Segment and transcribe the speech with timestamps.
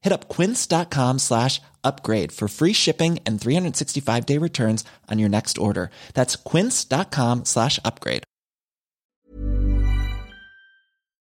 [0.00, 5.90] Hit up quince.com slash upgrade for free shipping and 365-day returns on your next order.
[6.14, 8.22] That's quince.com slash upgrade.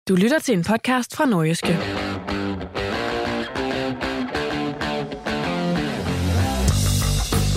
[0.08, 2.05] Du lytter til en podcast fra Nordjyske.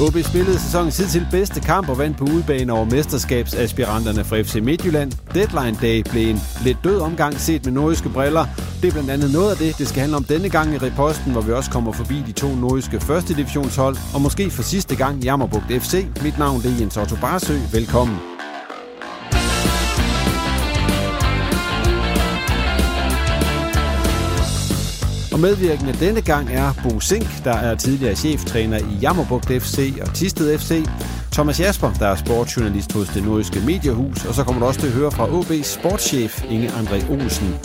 [0.02, 5.12] OB spillede sæsonens til bedste kamp og vandt på udebane over mesterskabsaspiranterne fra FC Midtjylland.
[5.34, 8.46] Deadline Day blev en lidt død omgang set med nordiske briller.
[8.82, 11.32] Det er blandt andet noget af det, det skal handle om denne gang i reposten,
[11.32, 15.24] hvor vi også kommer forbi de to nordiske første divisionshold, og måske for sidste gang
[15.24, 16.06] Jammerbugt FC.
[16.24, 17.54] Mit navn er Jens Otto Barsø.
[17.74, 18.29] Velkommen.
[25.40, 30.14] Og medvirkende denne gang er Bo Sink, der er tidligere cheftræner i Jammerbugt FC og
[30.14, 30.86] Tisted FC.
[31.32, 34.26] Thomas Jasper, der er sportsjournalist hos det nordiske mediehus.
[34.26, 37.56] Og så kommer du også til at høre fra OB's sportschef Inge André Olsen.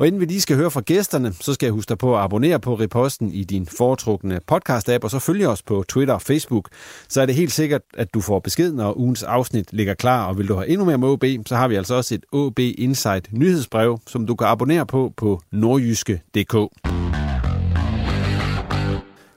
[0.00, 2.22] Og inden vi lige skal høre fra gæsterne, så skal jeg huske dig på at
[2.22, 6.68] abonnere på Reposten i din foretrukne podcast-app, og så følge os på Twitter og Facebook.
[7.08, 10.38] Så er det helt sikkert, at du får besked, når ugens afsnit ligger klar, og
[10.38, 13.28] vil du have endnu mere med OB, så har vi altså også et OB Insight
[13.32, 16.54] nyhedsbrev, som du kan abonnere på på nordjyske.dk.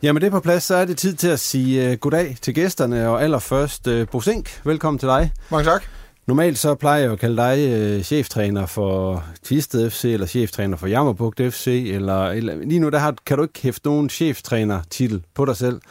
[0.03, 2.53] Jamen det er på plads, så er det tid til at sige uh, goddag til
[2.53, 5.31] gæsterne, og allerførst uh, Bo Sink, velkommen til dig.
[5.51, 6.03] Mange tak.
[6.28, 10.88] Normalt så plejer jeg at kalde dig øh, cheftræner for Tisted FC, eller cheftræner for
[10.88, 15.46] Jammerbugt FC, eller, eller lige nu der har, kan du ikke hæfte nogen cheftræner-titel på
[15.46, 15.82] dig selv.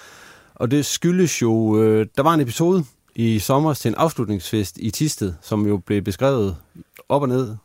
[0.55, 2.85] Og det skyldes jo, øh, der var en episode
[3.15, 6.57] i sommer til en afslutningsfest i Tisted, som jo blev beskrevet
[7.09, 7.57] op og ned,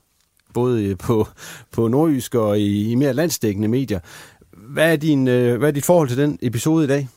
[0.53, 1.27] både på,
[1.71, 3.99] på nordjysk og i, i mere landstækkende medier.
[4.51, 7.07] Hvad er, din, øh, hvad er dit forhold til den episode i dag?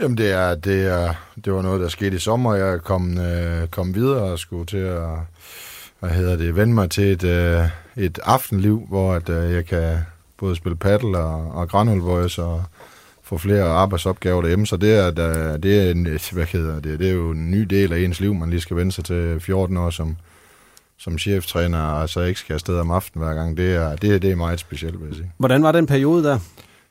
[0.00, 1.14] Jamen, det, er, det, er,
[1.44, 2.54] det var noget, der skete i sommer.
[2.54, 5.08] Jeg kom, øh, kom videre og skulle til at
[6.00, 7.64] hvad hedder det, vende mig til et, øh,
[7.96, 9.98] et aftenliv, hvor at, øh, jeg kan
[10.36, 12.64] både spille paddle og, og Granul Voice og
[13.22, 14.66] få flere arbejdsopgaver derhjemme.
[14.66, 17.60] Så det er, der, det, er en, hvad hedder det, det er jo en ny
[17.60, 20.16] del af ens liv, man lige skal vende sig til 14 år som,
[20.98, 23.56] som cheftræner, og så ikke skal afsted om aftenen hver gang.
[23.56, 25.32] Det er, det, det er meget specielt, vil jeg sige.
[25.38, 26.38] Hvordan var den periode der?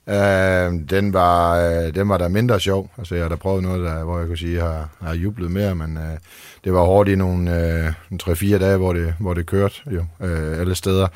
[0.09, 2.91] Øh, den, var, øh, den var da mindre sjov.
[2.97, 5.51] Altså, jeg har da prøvet noget, der, hvor jeg kunne sige, jeg har, har jublet
[5.51, 6.17] mere, men øh,
[6.63, 10.05] det var hårdt i nogle øh, uh, 3-4 dage, hvor det, hvor det kørte jo,
[10.21, 11.07] øh, alle steder.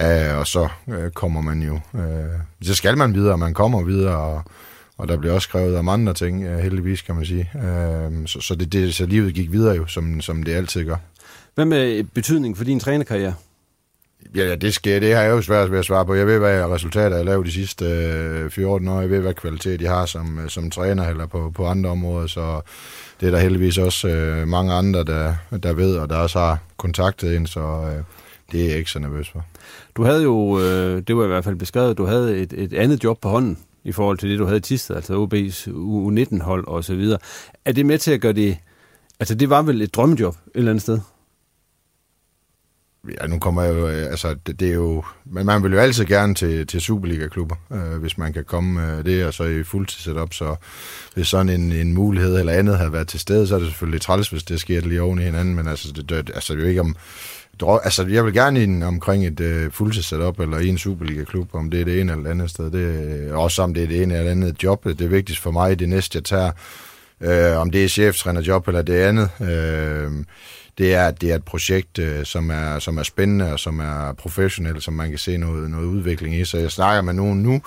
[0.00, 4.16] Øh, og så øh, kommer man jo, Øh, så skal man videre, man kommer videre,
[4.16, 4.42] og,
[4.98, 7.50] og der bliver også skrevet om andre ting, øh, heldigvis kan man sige.
[7.54, 10.96] Øh, så, så, det, det, så livet gik videre jo, som, som det altid gør.
[11.54, 13.34] Hvad med betydning for din trænerkarriere?
[14.34, 15.00] Ja, ja, det sker.
[15.00, 16.14] Det har jeg jo svært ved at svare på.
[16.14, 19.00] Jeg ved, hvad resultater jeg lavet de sidste øh, 14 år.
[19.00, 22.26] Jeg ved, hvad kvalitet jeg har som, øh, som træner eller på, på andre områder.
[22.26, 22.60] Så
[23.20, 26.58] det er der heldigvis også øh, mange andre, der, der ved, og der også har
[26.76, 28.04] kontaktet ind, så øh,
[28.52, 29.44] det er jeg ikke så nervøs for.
[29.96, 33.04] Du havde jo, øh, det var i hvert fald beskrevet, du havde et, et andet
[33.04, 36.84] job på hånden i forhold til det, du havde i Tisted, altså OB's U19-hold og
[36.84, 37.18] så videre.
[37.64, 38.58] Er det med til at gøre det,
[39.20, 40.98] altså det var vel et drømmejob et eller andet sted?
[43.08, 45.78] Ja, nu kommer jeg jo, øh, altså det, det er jo, men man vil jo
[45.78, 49.62] altid gerne til, til Superliga-klubber, øh, hvis man kan komme øh, det, og så i
[49.62, 50.56] fuldtidssetup, så
[51.14, 54.00] hvis sådan en, en mulighed eller andet har været til stede, så er det selvfølgelig
[54.00, 56.64] træls, hvis det sker lige oven i hinanden, men altså det, det, altså, det er
[56.64, 56.96] jo ikke om,
[57.84, 61.80] altså jeg vil gerne ind omkring et øh, fuldtidssetup eller i en Superliga-klub, om det
[61.80, 64.62] er det ene eller andet sted, det også om det er det ene eller andet
[64.62, 66.50] job, det er vigtigst for mig, det næste jeg tager,
[67.20, 70.24] øh, om det er cheftrænerjob eller det andet, øh,
[70.78, 74.12] det er, det er et projekt, øh, som, er, som er spændende og som er
[74.12, 76.44] professionelt, som man kan se noget, noget udvikling i.
[76.44, 77.62] Så jeg snakker med nogen nu,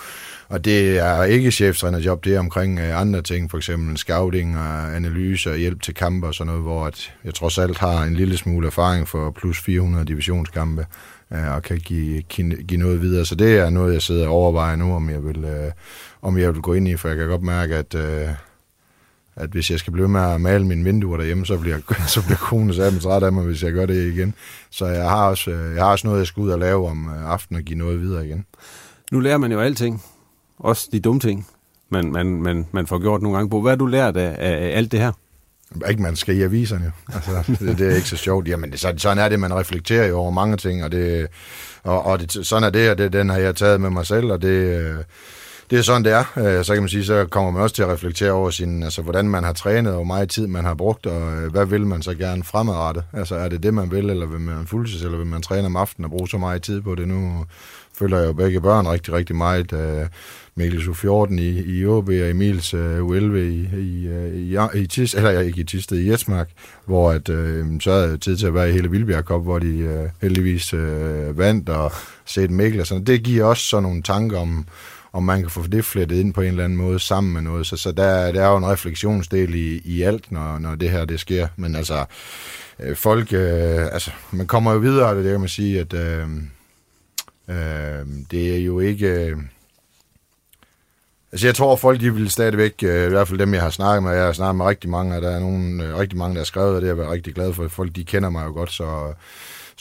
[0.49, 4.95] og det er ikke cheftrænerjob, det er omkring øh, andre ting, for eksempel scouting og
[4.95, 8.13] analyse og hjælp til kampe og sådan noget, hvor at jeg trods alt har en
[8.13, 10.85] lille smule erfaring for plus 400 divisionskampe
[11.33, 13.25] øh, og kan give, give noget videre.
[13.25, 15.71] Så det er noget, jeg sidder og overvejer nu, om jeg vil, øh,
[16.21, 18.27] om jeg vil gå ind i, for jeg kan godt mærke, at øh,
[19.35, 21.77] at hvis jeg skal blive med at male mine vinduer derhjemme, så bliver,
[22.07, 24.33] så bliver konen så træt af mig, hvis jeg gør det igen.
[24.69, 27.09] Så jeg har også, øh, jeg har også noget, jeg skal ud og lave om
[27.09, 28.45] øh, aftenen og give noget videre igen.
[29.11, 30.03] Nu lærer man jo alting.
[30.59, 31.47] Også de dumme ting,
[31.89, 33.61] man, man, man, man får gjort nogle gange på.
[33.61, 35.11] Hvad har du lært af, af alt det her?
[35.89, 36.91] Ikke man skal i aviserne.
[37.13, 38.47] Altså, det, det, er ikke så sjovt.
[38.47, 41.27] Jamen, det, sådan er det, man reflekterer jo over mange ting, og, det,
[41.83, 44.31] og, og det, sådan er det, og det, den har jeg taget med mig selv,
[44.31, 44.95] og det, øh,
[45.69, 46.23] det er sådan, det er.
[46.37, 49.01] Øh, så kan man sige, så kommer man også til at reflektere over sin, altså,
[49.01, 51.87] hvordan man har trænet, og hvor meget tid man har brugt, og øh, hvad vil
[51.87, 53.03] man så gerne fremadrette?
[53.13, 55.75] Altså, er det det, man vil, eller vil man fuldtids, eller vil man træne om
[55.75, 57.07] aftenen og bruge så meget tid på det?
[57.07, 57.45] Nu
[57.97, 59.73] følger jeg jo begge børn rigtig, rigtig meget.
[59.73, 60.07] Uh,
[60.55, 63.67] Mikkel U14 i, i OB og Emils øh, U11 i,
[64.07, 66.49] øh, i, i, i, Tis, eller ikke i Tisted, i Jetsmark,
[66.85, 67.27] hvor at,
[67.83, 71.37] så havde jeg tid til at være i hele Vildbjerg Cup, hvor de heldigvis uh,
[71.37, 71.91] vandt og
[72.25, 73.03] set Mikkel og sådan.
[73.03, 74.65] Det giver også sådan nogle tanker om,
[75.13, 77.67] om man kan få det flettet ind på en eller anden måde sammen med noget.
[77.67, 81.05] Så, så der, der er jo en refleksionsdel i, i alt, når, når det her
[81.05, 81.47] det sker.
[81.55, 82.05] Men altså,
[82.79, 86.27] øh, folk, øh, altså, man kommer jo videre, af det kan man sige, at øh,
[87.47, 89.07] øh, det er jo ikke...
[89.07, 89.37] Øh,
[91.31, 94.03] Altså jeg tror, folk de vil stadigvæk, øh, i hvert fald dem, jeg har snakket
[94.03, 96.39] med, jeg har snakket med rigtig mange, og der er nogen, øh, rigtig mange, der
[96.39, 97.67] har skrevet, og det har jeg været rigtig glad for.
[97.67, 99.13] Folk, de kender mig jo godt, så,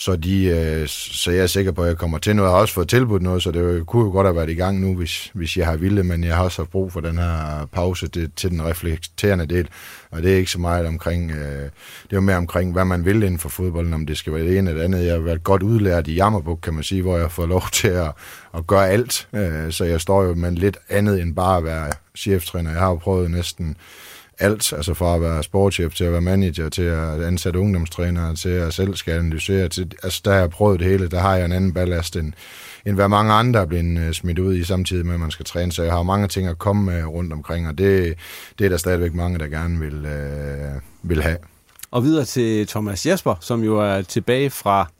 [0.02, 2.48] så, de, øh, så jeg er sikker på, at jeg kommer til noget.
[2.48, 4.80] Jeg har også fået tilbudt noget, så det kunne jo godt have været i gang
[4.80, 7.66] nu, hvis, hvis jeg har ville, men jeg har også haft brug for den her
[7.72, 9.68] pause det, til den reflekterende del.
[10.10, 11.62] Og det er ikke så meget omkring, øh,
[12.02, 14.44] det er jo mere omkring, hvad man vil inden for fodbolden, om det skal være
[14.44, 15.04] det ene eller andet.
[15.04, 17.88] Jeg har været godt udlært i Jammerbuk, kan man sige, hvor jeg får lov til
[17.88, 18.12] at,
[18.54, 19.28] at gøre alt.
[19.32, 22.70] Øh, så jeg står jo med lidt andet end bare at være cheftræner.
[22.70, 23.76] Jeg har jo prøvet næsten
[24.42, 28.48] alt, altså fra at være sportschef til at være manager, til at ansætte ungdomstrænere, til
[28.48, 29.68] at selv skal analysere.
[29.68, 32.32] Til, altså der har jeg prøvet det hele, der har jeg en anden ballast end,
[32.86, 35.44] end hvad mange andre er blevet uh, smidt ud i samtidig med, at man skal
[35.44, 35.72] træne.
[35.72, 38.14] Så jeg har mange ting at komme med rundt omkring, og det,
[38.58, 41.38] det er der stadigvæk mange, der gerne vil, uh, vil have.
[41.90, 44.90] Og videre til Thomas Jesper, som jo er tilbage fra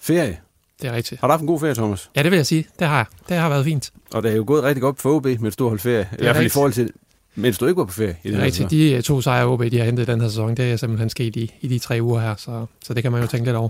[0.00, 0.38] ferie.
[0.82, 1.20] Det er rigtigt.
[1.20, 2.10] Har du haft en god ferie, Thomas?
[2.16, 2.66] Ja, det vil jeg sige.
[2.78, 3.06] Det har jeg.
[3.28, 3.92] Det har været fint.
[4.12, 6.08] Og det er jo gået rigtig godt for OB med et stort hold ferie.
[6.12, 6.90] I hvert fald i forhold til
[7.36, 8.16] mens du ikke var på ferie?
[8.24, 8.70] I det, er rigtigt.
[8.70, 11.36] De øh, to sejre OB, de har hentet den her sæson, det er simpelthen sket
[11.36, 13.68] i, i de tre uger her, så, så det kan man jo tænke lidt over.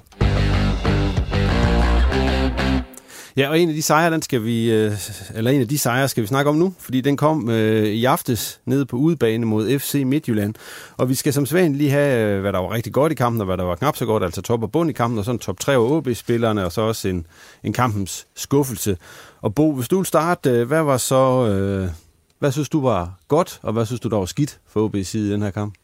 [3.37, 4.93] Ja, og en af de sejre, den skal vi, øh,
[5.35, 8.05] eller en af de sejre skal vi snakke om nu, fordi den kom øh, i
[8.05, 10.55] aftes nede på udebane mod FC Midtjylland.
[10.97, 13.41] Og vi skal som sædvanligt lige have, øh, hvad der var rigtig godt i kampen,
[13.41, 15.39] og hvad der var knap så godt, altså top og bund i kampen, og sådan
[15.39, 17.27] top 3 af OB-spillerne, og så også en,
[17.65, 18.97] en kampens skuffelse.
[19.41, 21.89] Og Bo, hvis du vil starte, hvad var så øh,
[22.39, 25.29] hvad synes du var godt, og hvad synes du, der var skidt for OB side
[25.29, 25.75] i den her kamp?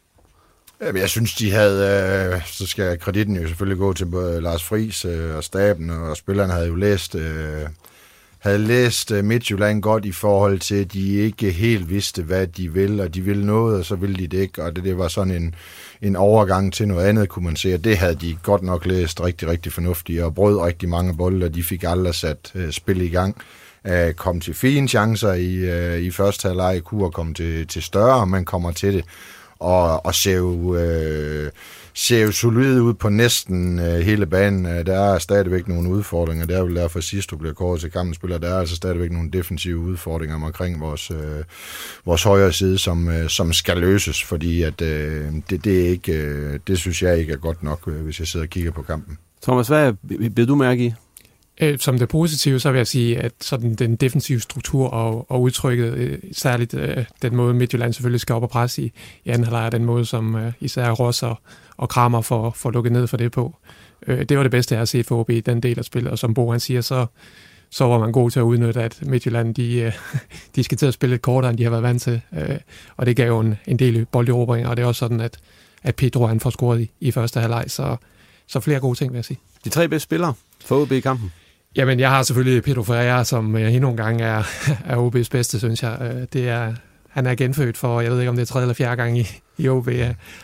[0.81, 4.63] Jamen, jeg synes, de havde, øh, så skal kreditten jo selvfølgelig gå til både Lars
[4.63, 7.61] Friis øh, og staben, og spillerne havde jo læst, øh,
[8.39, 12.73] havde læst øh, Midtjylland godt i forhold til, at de ikke helt vidste, hvad de
[12.73, 15.07] ville, og de ville noget, og så ville de det ikke, og det, det var
[15.07, 15.55] sådan en,
[16.01, 19.21] en overgang til noget andet, kunne man se, og det havde de godt nok læst
[19.21, 23.01] rigtig, rigtig fornuftigt, og brød rigtig mange bolde, og de fik aldrig sat øh, spil
[23.01, 27.33] i gang øh, Øh, kom til fine chancer i, øh, i første halvleg, kunne komme
[27.33, 29.05] til, til større, men kommer til det,
[29.59, 30.75] og, og ser jo...
[30.75, 31.51] Øh,
[31.93, 34.65] ser jo solid ud på næsten øh, hele banen.
[34.65, 36.45] Øh, der er stadigvæk nogle udfordringer.
[36.45, 38.37] Det er vel derfor sidst, du bliver kåret til kampens spiller.
[38.37, 41.43] Der er altså stadigvæk nogle defensive udfordringer omkring vores, øh,
[42.05, 46.13] vores højre side, som, øh, som skal løses, fordi at, øh, det, det, er ikke,
[46.13, 48.81] øh, det synes jeg ikke er godt nok, øh, hvis jeg sidder og kigger på
[48.81, 49.17] kampen.
[49.43, 49.93] Thomas, hvad
[50.29, 50.93] bliver du mærke i?
[51.61, 55.41] Øh, som det positive, så vil jeg sige, at sådan den defensive struktur og, og
[55.41, 58.91] udtrykket, øh, særligt øh, den måde Midtjylland selvfølgelig skal op og presse i,
[59.25, 61.39] i anden halvleg, den måde, som øh, især Ross og,
[61.77, 63.55] og Kramer får, får lukket ned for det på.
[64.07, 66.11] Øh, det var det bedste, jeg har set for OB i den del af spillet,
[66.11, 67.05] og som Bo han siger, så,
[67.69, 69.93] så var man god til at udnytte, at Midtjylland de, øh,
[70.55, 72.57] de skal til at spille lidt kortere, end de har været vant til, øh,
[72.97, 75.37] og det gav jo en, en del bolderobringer, og det er også sådan, at,
[75.83, 77.95] at Pedro han får scoret i, i første halvleg, så,
[78.47, 79.39] så flere gode ting, vil jeg sige.
[79.63, 80.33] De tre bedste spillere
[80.65, 81.31] for OB i kampen?
[81.75, 84.43] Jamen, jeg har selvfølgelig Pedro Ferreira, som øh, endnu en gang er,
[84.91, 85.97] er OB's bedste, synes jeg.
[86.01, 86.73] Øh, det er,
[87.09, 89.27] han er genfødt for, jeg ved ikke om det er tredje eller fjerde gang i,
[89.57, 89.87] i OB.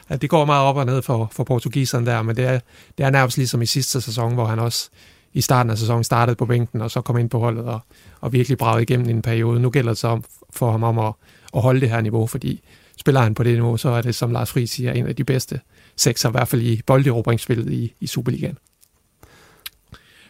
[0.09, 2.59] At det går meget op og ned for, for portugiseren der, men det er,
[2.97, 4.89] det er nærmest ligesom i sidste sæson, hvor han også
[5.33, 7.79] i starten af sæsonen startede på bænken, og så kom ind på holdet og,
[8.21, 9.59] og virkelig bragede igennem i en periode.
[9.59, 10.21] Nu gælder det så
[10.53, 11.13] for ham om at,
[11.55, 12.61] at holde det her niveau, fordi
[12.97, 15.23] spiller han på det niveau, så er det, som Lars Friis siger, en af de
[15.23, 15.59] bedste
[15.95, 18.57] sekser, i hvert fald i bolderobringsspillet i, i Superligaen.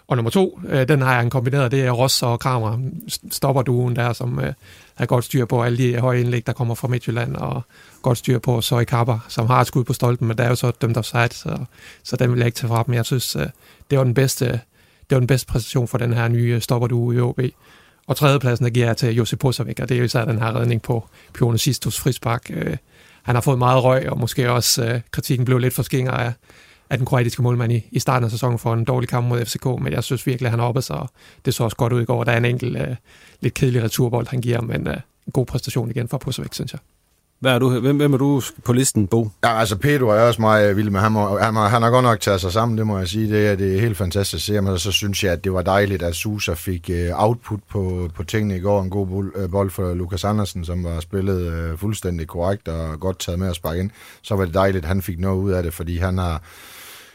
[0.09, 2.89] Og nummer to, øh, den har han kombineret, det er Ross og Kramer,
[3.31, 4.53] stopper duen der, som øh,
[4.95, 7.61] har godt styr på alle de høje indlæg, der kommer fra Midtjylland, og
[8.01, 10.55] godt styr på Søj Kapper, som har et skud på stolpen, men der er jo
[10.55, 11.57] så dømt offside, så,
[12.03, 12.93] så den vil jeg ikke tage fra dem.
[12.93, 13.47] Jeg synes, øh,
[13.89, 17.11] det var den bedste, det var den bedste præstation for den her nye øh, stopper
[17.13, 17.39] i OB.
[18.07, 20.55] Og tredjepladsen, der giver jeg til Josip Posavik, og det er jo især den her
[20.55, 22.45] redning på Pione Sistos frispark.
[22.49, 22.77] Øh,
[23.23, 26.33] han har fået meget røg, og måske også øh, kritikken blev lidt for skinger af,
[26.89, 29.65] af den kroatiske målmand i, i starten af sæsonen for en dårlig kamp mod FCK,
[29.65, 31.07] men jeg synes virkelig, at han er oppe, så
[31.45, 32.23] det så også godt ud i går.
[32.23, 32.95] Der er en enkelt øh,
[33.41, 36.79] lidt kedelig returbold, han giver, men øh, en god præstation igen for Posavik, synes jeg.
[37.39, 39.29] Hvad er du, hvem, hvem er du på listen, Bo?
[39.43, 41.15] Ja, altså Pedro er også meget vild med ham.
[41.15, 43.29] Og han, han har godt nok taget sig sammen, det må jeg sige.
[43.29, 45.61] Det er, det er helt fantastisk at se Men så synes jeg, at det var
[45.61, 48.81] dejligt, at Susa fik uh, output på, på tingene i går.
[48.83, 52.99] En god bold, uh, bold for Lukas Andersen, som var spillet uh, fuldstændig korrekt og
[52.99, 53.89] godt taget med at sparke ind.
[54.21, 56.41] Så var det dejligt, at han fik noget ud af det, fordi han har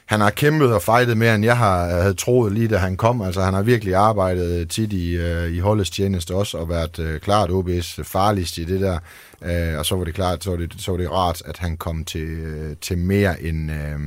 [0.06, 2.96] han har kæmpet og fightet mere, end jeg har, øh, havde troet lige da han
[2.96, 3.22] kom.
[3.22, 6.98] Altså, han har virkelig arbejdet øh, tit i, øh, i holdets tjeneste også, og været
[6.98, 8.98] øh, klart OB's øh, farligst i det der.
[9.44, 11.76] Øh, og så var det klart, så var det, så var det rart, at han
[11.76, 13.70] kom til, øh, til mere end...
[13.70, 13.98] Øh,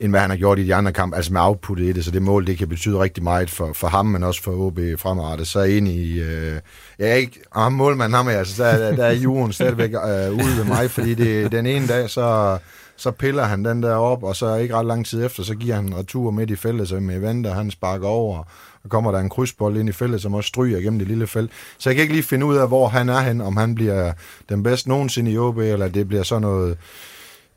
[0.00, 2.10] end hvad han har gjort i de andre kampe, altså med outputtet i det, så
[2.10, 5.48] det mål, det kan betyde rigtig meget for, for ham, men også for OB fremadrettet.
[5.48, 6.54] Så ind i, øh,
[6.98, 10.64] jeg er ikke, ham målmand, ham, altså, der, der er juren stadigvæk øh, ude ved
[10.64, 12.58] mig, fordi det, den ene dag, så,
[13.00, 15.74] så piller han den der op, og så ikke ret lang tid efter, så giver
[15.74, 18.38] han en retur midt i feltet, så med Evander, han sparker over,
[18.84, 21.50] og kommer der en krydsbold ind i feltet, som også stryger gennem det lille felt.
[21.78, 24.12] Så jeg kan ikke lige finde ud af, hvor han er hen, om han bliver
[24.48, 26.78] den bedste nogensinde i OB, eller det bliver så noget,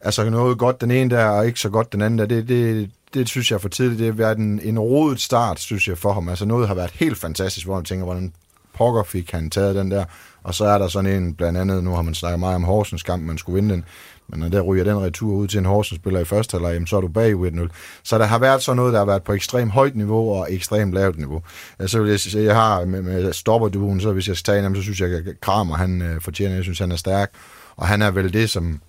[0.01, 2.25] altså noget godt den ene der, og ikke så godt den anden der.
[2.25, 3.99] Det, det, det synes jeg for tidligt.
[3.99, 6.29] Det har været en, en rodet start, synes jeg, for ham.
[6.29, 8.33] Altså noget har været helt fantastisk, hvor man tænker, hvordan
[8.73, 10.05] pokker fik han taget den der.
[10.43, 13.03] Og så er der sådan en, blandt andet, nu har man snakket meget om Horsens
[13.03, 13.85] kamp, man skulle vinde den.
[14.27, 17.01] Men når der ryger den retur ud til en Horsens-spiller i første halvleg, så er
[17.01, 17.67] du bag 1-0.
[18.03, 20.93] Så der har været sådan noget, der har været på ekstremt højt niveau og ekstremt
[20.93, 21.41] lavt niveau.
[21.85, 24.75] Så vil jeg sige, jeg har med, med stopperduen, så hvis jeg skal tage en
[24.75, 27.31] så synes jeg, at Kramer, han øh, fortjener, jeg synes, han er stærk.
[27.75, 28.79] Og han er vel det, som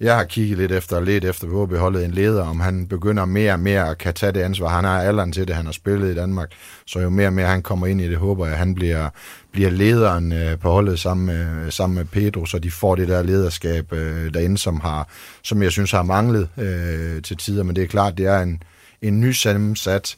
[0.00, 3.52] jeg har kigget lidt efter, lidt efter, hvor holdet en leder, om han begynder mere
[3.52, 4.68] og mere at kan tage det ansvar.
[4.68, 6.52] Han har alderen til det, han har spillet i Danmark,
[6.86, 9.08] så jo mere og mere han kommer ind i det, håber jeg, at han bliver,
[9.52, 13.22] bliver lederen øh, på holdet sammen med, sammen med Pedro, så de får det der
[13.22, 15.08] lederskab øh, derinde, som, har,
[15.42, 17.62] som jeg synes har manglet øh, til tider.
[17.62, 18.62] Men det er klart, det er en,
[19.02, 20.16] en nysammensat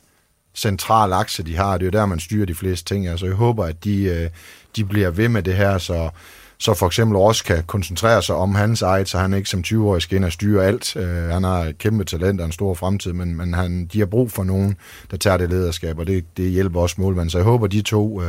[0.55, 1.79] central akse, de har.
[1.79, 3.07] Det er jo der, man styrer de fleste ting.
[3.07, 4.31] Altså, jeg håber, at de, øh,
[4.77, 6.11] de bliver ved med det her, så
[6.59, 10.03] så for eksempel også kan koncentrere sig om hans eget, så han ikke som 20-årig
[10.03, 10.97] skal ind og styre alt.
[10.97, 14.07] Uh, han har et kæmpe talent og en stor fremtid, men, men han, de har
[14.07, 14.77] brug for nogen,
[15.11, 17.31] der tager det lederskab, og det, det hjælper også målmanden.
[17.31, 18.25] Så jeg håber, de to, uh,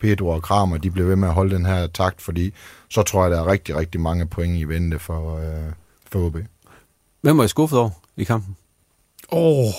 [0.00, 2.52] Pedro og Kramer, de bliver ved med at holde den her takt, fordi
[2.90, 5.72] så tror jeg, der er rigtig, rigtig mange point i vente for, uh,
[6.12, 6.36] for OB.
[7.20, 8.56] Hvem var I skuffet over i kampen?
[9.32, 9.72] Åh, oh,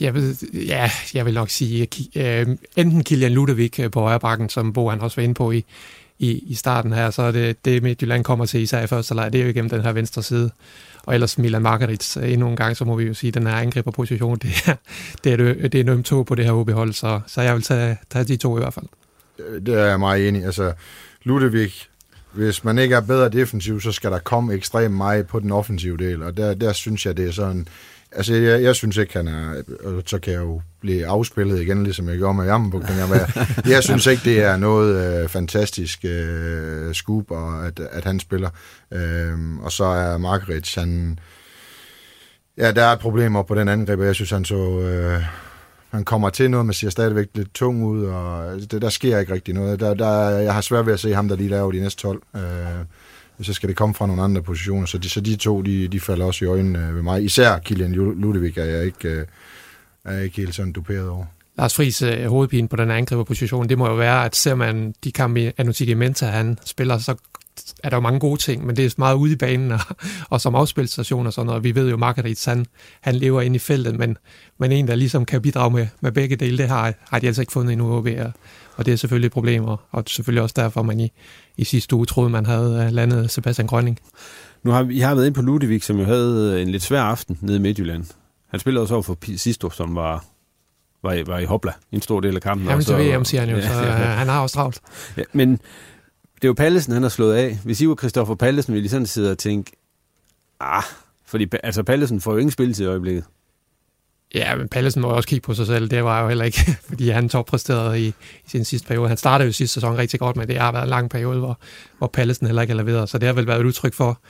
[0.00, 4.72] jeg ved, ja, jeg vil nok sige, uh, enten Kilian Ludovic på højre bakken, som
[4.72, 5.64] Bo han også var inde på i,
[6.18, 9.32] i, i starten her, så er det, det Midtjylland kommer til især i første leg,
[9.32, 10.50] det er jo igennem den her venstre side.
[11.02, 13.46] Og ellers Milan Margarits øh, endnu en gang, så må vi jo sige, at den
[13.46, 14.74] her angriberposition, det er,
[15.24, 17.98] det er, det er en øm på det her OB-hold, så, så jeg vil tage,
[18.10, 18.86] tage de to i hvert fald.
[19.66, 20.72] Det er jeg meget enig Altså,
[21.22, 21.82] Ludovic,
[22.32, 25.96] hvis man ikke er bedre defensiv, så skal der komme ekstremt meget på den offensive
[25.96, 27.68] del, og der, der synes jeg, det er sådan
[28.16, 29.62] Altså, jeg, jeg synes ikke, han er...
[29.84, 32.82] Og så kan jeg jo blive afspillet igen, ligesom jeg gjorde med Jammerbuk.
[32.82, 33.28] Jeg,
[33.66, 38.50] jeg synes ikke, det er noget øh, fantastisk øh, scoop, og at, at han spiller.
[38.92, 41.18] Øh, og så er Margaret, han...
[42.58, 44.80] Ja, der er et problem op på den angreb, jeg synes, han så...
[44.80, 45.22] Øh,
[45.90, 49.18] han kommer til noget, man ser stadigvæk lidt tung ud, og altså, det, der sker
[49.18, 49.80] ikke rigtig noget.
[49.80, 52.22] Der, der, jeg har svært ved at se ham, der lige laver de næste 12.
[52.36, 52.42] Øh,
[53.42, 54.86] så skal det komme fra nogle andre positioner.
[54.86, 57.24] Så de, så de to, de, de falder også i øjnene ved mig.
[57.24, 59.26] Især Kilian Ludvig er jeg ikke, øh,
[60.04, 61.24] er ikke helt sådan duperet over.
[61.58, 65.12] Lars Friis øh, hovedpine på den angriberposition, det må jo være, at ser man de
[65.12, 67.14] kampe, Anutiki Menta han spiller, så
[67.84, 69.80] er der jo mange gode ting, men det er meget ude i banen og,
[70.30, 71.64] og som afspilstation og sådan noget.
[71.64, 72.66] Vi ved jo, Margaret, han,
[73.00, 74.16] han lever inde i feltet, men,
[74.58, 77.42] men en, der ligesom kan bidrage med, med begge dele, det har, har de altså
[77.42, 78.32] ikke fundet endnu ved og,
[78.76, 81.12] og det er selvfølgelig et problem, og, og selvfølgelig også derfor, man i,
[81.56, 84.00] i sidste uge troede, man havde øh, landet Sebastian Grønning.
[84.62, 87.02] Nu har vi har været inde på Ludovic, som jo havde øh, en lidt svær
[87.02, 88.04] aften nede i Midtjylland.
[88.48, 90.24] Han spillede også over for Sisto, som var,
[91.02, 92.68] var, i, var i Hopla en stor del af kampen.
[92.68, 93.92] Jamen så, til VM, siger han jo, ja, så ja, ja.
[93.92, 94.80] han har også travlt.
[95.16, 95.50] Ja, men
[96.34, 97.58] det er jo Pallesen, han har slået af.
[97.64, 99.72] Hvis I var Christoffer Pallesen, ville I sådan sidde og tænke,
[100.60, 100.82] ah,
[101.26, 103.24] fordi altså Pallesen får jo ingen spil til i øjeblikket.
[104.34, 105.88] Ja, men Pallesen må også kigge på sig selv.
[105.88, 108.14] Det var jo heller ikke, fordi han toppræsterede i, i
[108.46, 109.08] sin sidste periode.
[109.08, 111.58] Han startede jo sidste sæson rigtig godt, men det har været en lang periode, hvor,
[111.98, 113.08] hvor Pallesen heller ikke har leveret.
[113.08, 114.20] Så det har vel været et udtryk for,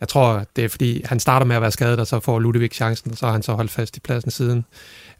[0.00, 2.74] jeg tror, det er fordi, han starter med at være skadet, og så får Ludovic
[2.74, 4.64] chancen, og så har han så holdt fast i pladsen siden.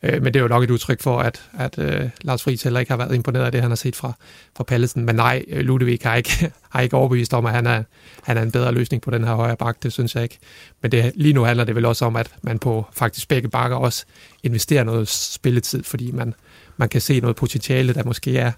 [0.02, 2.80] Øh, men det er jo nok et udtryk for, at, at uh, Lars Friis heller
[2.80, 4.12] ikke har været imponeret af det, han har set fra,
[4.56, 5.04] fra Pallesen.
[5.04, 7.82] Men nej, øh, Ludvig har ikke, har ikke overbevist om, at han er,
[8.22, 10.38] han er en bedre løsning på den her højre bakke, det synes jeg ikke.
[10.82, 13.76] Men det, lige nu handler det vel også om, at man på faktisk begge bakker
[13.76, 14.04] også
[14.42, 16.34] investerer noget spilletid, fordi man,
[16.76, 18.52] man kan se noget potentiale, der måske er,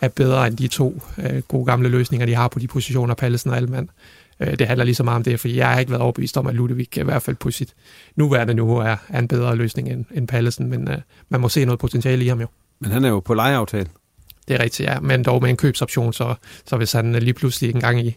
[0.00, 3.50] er bedre end de to uh, gode gamle løsninger, de har på de positioner, Pallesen
[3.50, 3.90] og Alman.
[4.42, 6.46] Øh, det handler lige så meget om det, fordi jeg har ikke været overbevist om,
[6.46, 7.74] at Ludovic i hvert fald på sit
[8.16, 10.94] nuværende niveau er, er en bedre løsning end, end Pallesen, men uh,
[11.28, 12.46] man må se noget potentiale i ham jo.
[12.80, 13.86] Men han er jo på lejeaftale.
[14.48, 16.34] Det er rigtigt, ja, men dog med en købsoption, så,
[16.66, 18.16] så hvis han lige pludselig en gang i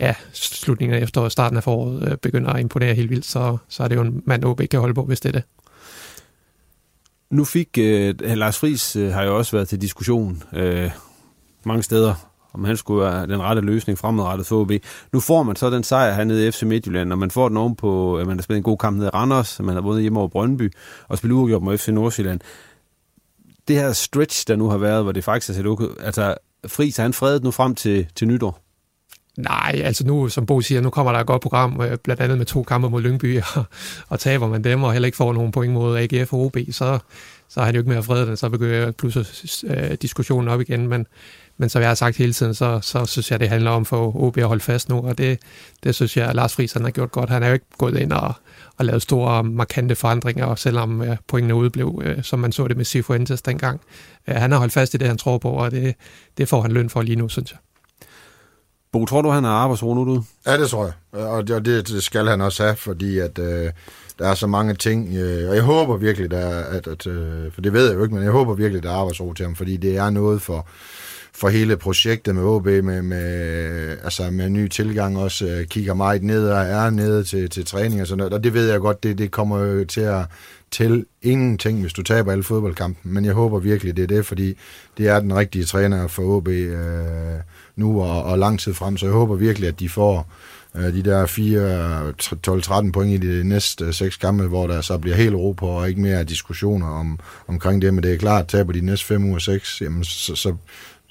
[0.00, 3.82] ja, slutningen af efteråret, starten af foråret, øh, begynder at imponere helt vildt, så, så
[3.82, 5.42] er det jo en mand, OB kan holde på, hvis det er det.
[7.30, 10.90] Nu fik øh, Lars Friis øh, har jo også været til diskussion øh,
[11.64, 14.72] mange steder om han skulle være den rette løsning fremadrettet for OB.
[15.12, 17.76] Nu får man så den sejr hernede i FC Midtjylland, og man får den oven
[17.76, 20.18] på, at man har spillet en god kamp nede i Randers, man har vundet hjemme
[20.18, 20.72] over Brøndby,
[21.08, 22.40] og spillet uafgjort mod FC Nordsjælland.
[23.68, 26.34] Det her stretch, der nu har været, hvor det faktisk er set okay, altså
[26.66, 28.58] Friis, han fredet nu frem til, til nytår?
[29.36, 32.46] Nej, altså nu, som Bo siger, nu kommer der et godt program, blandt andet med
[32.46, 33.64] to kampe mod Lyngby, og,
[34.08, 36.98] og taber man dem, og heller ikke får nogen point mod AGF og OB, så,
[37.48, 39.26] så har han jo ikke mere fredet, så begynder pludselig
[39.70, 41.06] øh, diskussionen op igen, men
[41.56, 44.16] men som jeg har sagt hele tiden, så, så synes jeg, det handler om for
[44.16, 45.38] OB at holde fast nu, og det,
[45.84, 47.30] det synes jeg, at Lars Friis han har gjort godt.
[47.30, 48.34] Han er jo ikke gået ind og,
[48.78, 52.84] og lavet store, markante forandringer, selvom øh, pointene udblev, øh, som man så det med
[52.84, 53.80] Sifuentes dengang.
[54.28, 55.94] Øh, han har holdt fast i det, han tror på, og det,
[56.38, 57.58] det får han løn for lige nu, synes jeg.
[58.92, 60.24] Bo, tror du, han har arbejdsro nu, du?
[60.46, 61.24] Ja, det tror jeg.
[61.26, 63.70] Og det, det skal han også have, fordi at, øh,
[64.18, 65.14] der er så mange ting.
[65.16, 68.14] Øh, og jeg håber virkelig, der, at, at, øh, for det ved jeg jo ikke,
[68.14, 70.68] men jeg håber virkelig, der er arbejdsro til ham, fordi det er noget for,
[71.34, 75.94] for hele projektet med OB, med, med, altså med en ny tilgang også, øh, kigger
[75.94, 78.32] meget ned og er nede til, til træning og sådan noget.
[78.32, 80.24] Og det ved jeg godt, det, det kommer jo til at
[80.72, 83.12] til ingenting, hvis du taber alle fodboldkampen.
[83.12, 84.54] Men jeg håber virkelig, det er det, fordi
[84.98, 86.76] det er den rigtige træner for OB øh,
[87.76, 88.96] nu og, og lang tid frem.
[88.96, 90.32] Så jeg håber virkelig, at de får
[90.74, 95.16] øh, de der 4, 12-13 point i de næste seks kampe, hvor der så bliver
[95.16, 97.94] helt ro på, og ikke mere diskussioner om, omkring det.
[97.94, 100.54] Men det er klart, at taber de næste 5 uger 6, jamen så, så,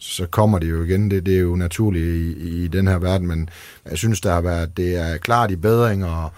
[0.02, 1.12] så kommer det jo igen.
[1.12, 3.50] Det, det er jo naturligt i, i den her verden, men
[3.90, 6.32] jeg synes, der har været, det er klart i bedring, og,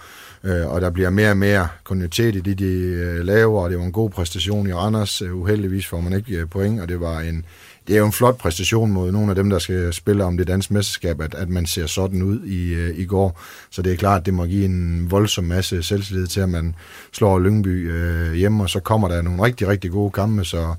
[0.44, 3.78] øh, og der bliver mere og mere kontinuitet i det, de øh, laver, og det
[3.78, 5.22] var en god præstation i Randers.
[5.22, 7.44] Øh, uheldigvis får man ikke øh, point, og det var en,
[7.86, 10.46] det er jo en flot præstation mod nogle af dem, der skal spille om det
[10.46, 13.40] danske mesterskab, at, at man ser sådan ud i, øh, i går.
[13.70, 16.74] Så det er klart, at det må give en voldsom masse selvtillid til, at man
[17.12, 20.74] slår Lyngby øh, hjemme, og så kommer der nogle rigtig, rigtig gode kampe, så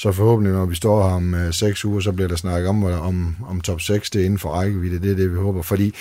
[0.00, 2.84] så forhåbentlig, når vi står her om øh, seks uger, så bliver der snakket om,
[2.84, 4.98] om, om top 6, det er inden for rækkevidde.
[4.98, 5.62] Det er det, vi håber.
[5.62, 5.94] Fordi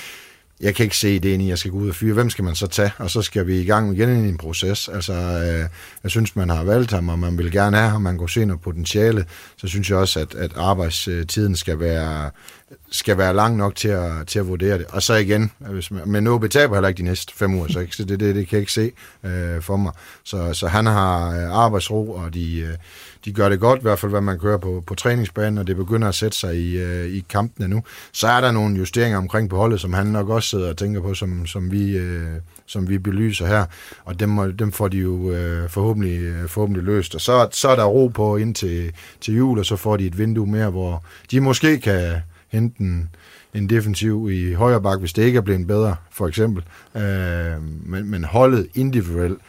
[0.61, 2.13] jeg kan ikke se det ind i, jeg skal gå ud og fyre.
[2.13, 2.91] Hvem skal man så tage?
[2.97, 4.89] Og så skal vi i gang igen i en proces.
[4.93, 5.69] Altså, øh,
[6.03, 8.45] jeg synes, man har valgt ham, og man vil gerne have ham, man går se
[8.45, 9.25] noget potentiale.
[9.57, 12.31] Så synes jeg også, at, at arbejdstiden skal være,
[12.91, 14.85] skal være lang nok til at, til at vurdere det.
[14.89, 18.03] Og så igen, hvis man, men nu betaler heller ikke de næste fem uger, så
[18.03, 18.91] det, det, det kan jeg ikke se
[19.23, 19.91] øh, for mig.
[20.23, 22.73] Så, så han har øh, arbejdsro, og de, øh,
[23.25, 25.75] de gør det godt, i hvert fald hvad man kører på, på træningsbanen, og det
[25.75, 27.83] begynder at sætte sig i, øh, i kampene nu.
[28.11, 31.01] Så er der nogle justeringer omkring på holdet, som han nok også sidder og tænker
[31.01, 32.27] på, som, som, vi, øh,
[32.65, 33.65] som vi belyser her,
[34.05, 37.15] og dem, må, dem får de jo øh, forhåbentlig, øh, forhåbentlig løst.
[37.15, 40.05] Og så, så er der ro på ind til, til jul, og så får de
[40.05, 42.15] et vindue mere, hvor de måske kan
[42.47, 43.09] hente en,
[43.53, 46.63] en defensiv i højre bak, hvis det ikke er blevet bedre, for eksempel.
[46.95, 49.39] Øh, men, men holdet individuelt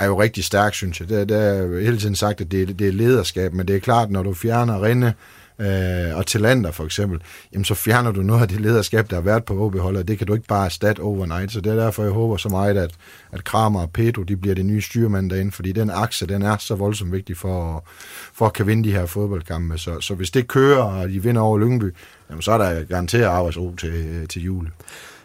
[0.00, 1.08] er jo rigtig stærk, synes jeg.
[1.08, 4.10] Det, det er hele tiden sagt, at det, det er lederskab, men det er klart,
[4.10, 5.12] når du fjerner Rinde
[5.60, 7.20] øh, og Talander for eksempel,
[7.52, 10.08] jamen så fjerner du noget af det lederskab, der har været på OB-holdet.
[10.08, 12.76] Det kan du ikke bare erstatte overnight, så det er derfor, jeg håber så meget,
[12.76, 12.90] at,
[13.32, 16.56] at Kramer og Pedro, de bliver det nye styrmand derinde, fordi den akse, den er
[16.56, 17.84] så voldsomt vigtig for,
[18.32, 19.78] for at kan vinde de her fodboldkampe.
[19.78, 21.94] Så, så hvis det kører, og de vinder over Lyngby,
[22.30, 24.68] jamen så er der garanteret arbejdsro til, øh, til jul.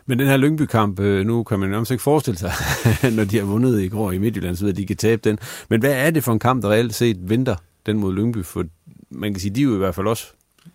[0.07, 2.51] Men den her Lyngby-kamp, øh, nu kan man nærmest ikke forestille sig,
[3.17, 5.39] når de har vundet i går i Midtjylland, så at de kan tabe den.
[5.69, 8.45] Men hvad er det for en kamp, der reelt set venter den mod Lyngby?
[8.45, 8.65] For
[9.09, 10.25] man kan sige, de er jo i hvert fald også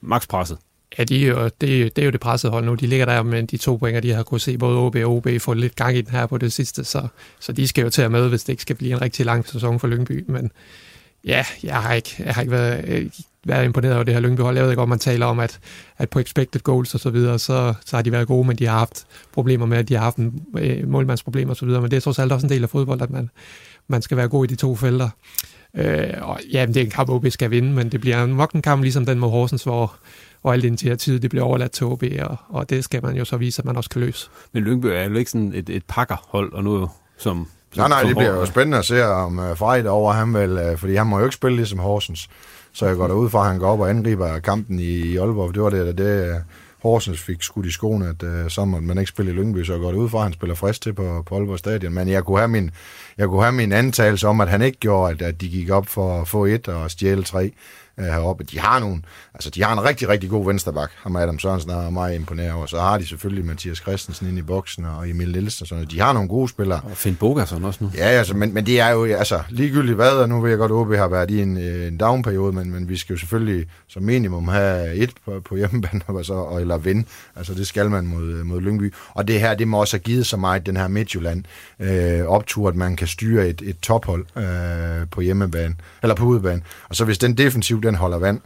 [0.01, 0.59] makspresset.
[0.99, 2.75] Ja, de, er jo, det, det er jo det pressede hold nu.
[2.75, 5.29] De ligger der med de to point, de har kunnet se både OB og OB
[5.40, 7.09] få lidt gang i den her på det sidste, så,
[7.40, 9.49] så de skal jo til at med, hvis det ikke skal blive en rigtig lang
[9.49, 10.25] sæson for Lyngby.
[10.29, 10.53] Men
[11.25, 13.11] ja, jeg har ikke, jeg har ikke været, øh,
[13.46, 14.57] været imponeret over det her Lyngby hold.
[14.57, 15.59] Jeg ved ikke, om man taler om, at,
[15.98, 18.66] at på expected goals og så videre, så, så har de været gode, men de
[18.66, 21.81] har haft problemer med, at de har haft en øh, målmandsproblemer og så videre.
[21.83, 23.31] Men det er trods alt også en del af fodbold, at man,
[23.88, 25.09] man skal være god i de to felter.
[25.74, 28.62] Øh, og ja, det er en kamp, OB skal vinde, men det bliver nok en
[28.62, 29.94] kamp ligesom den mod Horsens, hvor,
[30.42, 33.37] hvor alt initiativ det bliver overladt til OB, og, og det skal man jo så
[33.37, 34.29] vise, at man også kan løse.
[34.53, 37.48] Men Lyngby er jo ikke sådan et, et pakkerhold, og nu som...
[37.76, 40.94] Nej, nej, det bliver jo spændende at se, om uh, over ham vel, uh, fordi
[40.94, 42.29] han må jo ikke spille ligesom Horsens.
[42.73, 45.55] Så jeg går derud fra, at han går op og angriber kampen i, i Aalborg.
[45.55, 46.35] Det var det, det øh,
[46.83, 49.73] Horsens fik skudt i skoene, at uh, så måtte man ikke spille i Lyngby, så
[49.73, 51.95] jeg går ud fra, at han spiller frisk til på, på Aalborg Stadion.
[51.95, 52.71] Men jeg kunne have min,
[53.19, 55.87] jeg kunne have min antagelse om, at han ikke gjorde, at, at de gik op
[55.87, 57.53] for at få et og stjæle tre
[58.01, 58.45] øh, heroppe.
[58.45, 59.03] De har nogle,
[59.35, 62.67] altså de har en rigtig, rigtig god vensterbak, ham Adam Sørensen er meget imponeret over.
[62.67, 65.93] Så har de selvfølgelig Mathias Christensen ind i boksen og Emil Nielsen og sådan noget.
[65.93, 66.81] De har nogle gode spillere.
[66.85, 67.91] Og Finn Bogerson også nu.
[67.95, 70.73] Ja, altså, men, men det er jo altså, ligegyldigt hvad, og nu vil jeg godt
[70.73, 73.67] håbe, at har været i en, øh, en downperiode, men, men vi skal jo selvfølgelig
[73.89, 77.05] som minimum have et på, på hjemmebane, altså, eller vinde.
[77.37, 78.95] Altså det skal man mod, mod Lyngby.
[79.15, 81.45] Og det her, det må også have givet så meget, den her Midtjylland
[81.81, 86.63] øh, optur, at man kan styre et, et tophold øh, på hjemmebane, eller på udebane.
[86.89, 88.40] Og så hvis den defensiv, den holder vand,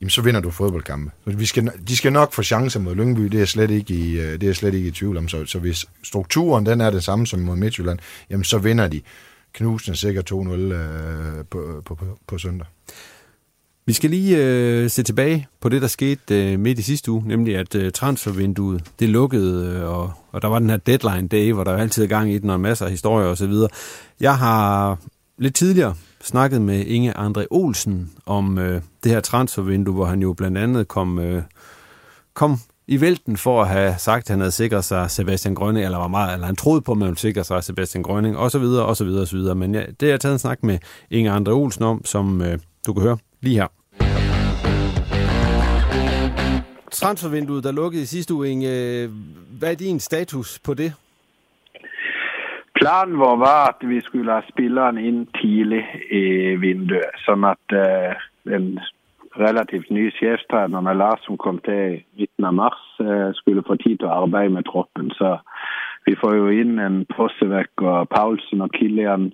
[0.00, 1.10] jamen så vinder du fodboldkampe.
[1.24, 4.20] Så vi skal, de skal nok få chancer mod Lyngby, det er slet ikke i,
[4.20, 5.28] øh, det er slet ikke i tvivl om.
[5.28, 7.98] Så, så hvis strukturen den er det samme som mod Midtjylland,
[8.30, 9.00] jamen så vinder de
[9.52, 12.66] knusende sikkert 2-0 øh, på, på, på, på søndag.
[13.86, 17.28] Vi skal lige øh, se tilbage på det, der skete øh, midt i sidste uge,
[17.28, 21.52] nemlig at øh, transfervinduet det lukkede, øh, og, og der var den her deadline day,
[21.52, 23.52] hvor der er altid er gang i den, og masser af historier osv.
[24.20, 24.98] Jeg har
[25.38, 30.32] lidt tidligere snakket med Inge Andre Olsen om øh, det her transfervindue, hvor han jo
[30.32, 31.42] blandt andet kom, øh,
[32.34, 35.98] kom i vælten for at have sagt, at han havde sikret sig Sebastian Grønning, eller
[35.98, 38.58] var meget, eller han troede på, at man ville sikre sig Sebastian Grønning, og så
[38.58, 39.54] videre, og så videre, og så videre.
[39.54, 40.78] Men ja, det har jeg taget en snak med
[41.10, 43.66] Inge Andre Olsen om, som øh, du kan høre lige her.
[46.92, 49.06] Transfervinduet, der lukkede i sidste uge, Inge,
[49.58, 50.92] hvad er din status på det?
[52.84, 55.80] Planen vår var at vi skulle ha spilleren inn tidlig
[56.12, 56.26] i
[56.60, 58.66] vinduet, sånn at uh, en
[59.40, 63.78] relativt ny sjefstrener med Lars som kom til i midten av mars, uh, skulle få
[63.80, 65.08] tid til å arbeide med troppen.
[65.16, 65.30] Så
[66.04, 69.30] vi får jo inn en Possevek og Paulsen og Kilian.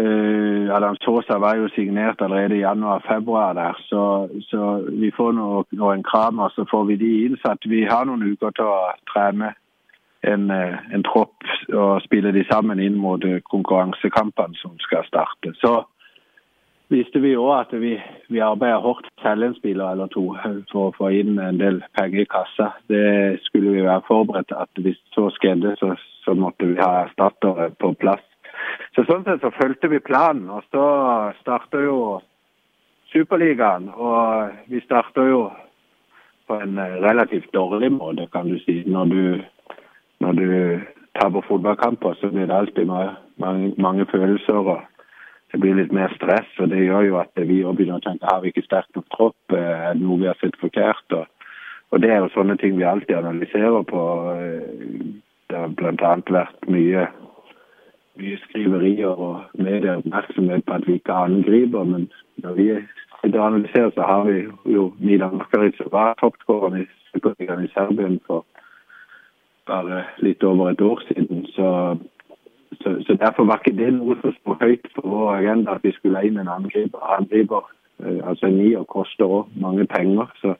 [0.00, 4.06] Uh, Adam Sosa var jo signert allerede i januar-februar der, så,
[4.48, 7.36] så vi får nå, nå en kram, og så får vi de inn.
[7.44, 8.80] Så vi har noen uker til å
[9.12, 9.52] trene
[10.24, 15.54] en, eh, en tropp og spille de sammen inn mot eh, konkurransekampene som skal starte.
[15.60, 15.74] Så
[16.92, 17.94] visste vi òg at vi,
[18.32, 21.82] vi arbeider hardt for en spiller eller to eh, for å få inn en del
[21.98, 22.72] penger i kassa.
[22.92, 27.70] Det skulle vi være forberedt at hvis så skjedde, så, så måtte vi ha erstattere
[27.80, 28.24] på plass.
[28.94, 30.48] Så Sånn sett så fulgte vi planen.
[30.52, 30.84] Og så
[31.42, 31.98] starta jo
[33.12, 33.90] Superligaen.
[33.94, 35.48] Og vi starta jo
[36.48, 39.20] på en relativt dårlig måte, kan du si, når du
[40.24, 40.48] når du
[41.20, 44.54] taper fodboldkamper, så blir det alltid mange, mange, mange følelser.
[44.74, 44.80] og
[45.52, 46.50] Det blir litt mer stress.
[46.58, 49.10] og Det gjør jo at vi begynner å tenke har ah, vi ikke sterk nok
[49.16, 51.18] tropp, øh, er det noe vi har sett forkert.
[51.18, 51.26] Og,
[51.90, 54.00] og Det er jo sånne ting vi alltid analyserer på.
[55.50, 56.16] Det har bl.a.
[56.38, 57.06] vært mye,
[58.18, 61.84] mye skriverier og medieoppmerksomhet på at vi ikke angriper.
[61.84, 62.08] Men
[62.42, 62.68] når vi
[63.20, 64.40] sitter og analyserer, så har vi
[64.74, 68.42] jo Milan Makaric, som var toppskåreren i Superligaen i Serbien for
[69.66, 71.46] bare litt over et år siden.
[71.46, 71.96] Så,
[72.82, 75.92] så, så derfor var ikke det noe som sto høyt på vår agenda at vi
[75.96, 77.00] skulle ha inn en angriper.
[77.18, 77.70] angriper.
[78.00, 80.26] Øh, altså en nier koster òg mange penger.
[80.42, 80.54] Så,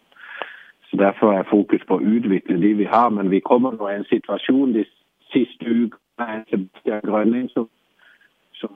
[0.90, 3.09] så, derfor er fokus på å utvikle de vi har.
[3.11, 4.85] Men vi kommer nå i en situasjon de
[5.33, 7.69] siste ukene med Sebastian Grønning som,
[8.55, 8.71] som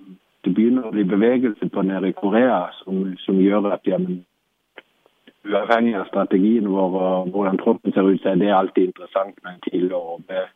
[0.44, 4.24] det begynner å bli bevegelse på nede i Korea som, som gjør at ja, men
[5.48, 9.54] uavhengig av strategien vår og hvordan troppen ser ut, så er det alltid interessant med
[9.54, 10.54] en tidligere med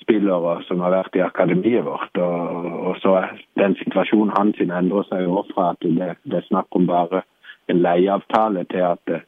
[0.00, 2.16] spillere som har vært i akademiet vårt.
[2.16, 6.48] Og, og så er den situasjonen hans endrer seg jo fra at det, det er
[6.48, 7.22] snakk om bare
[7.70, 9.20] en leieavtale til at uh,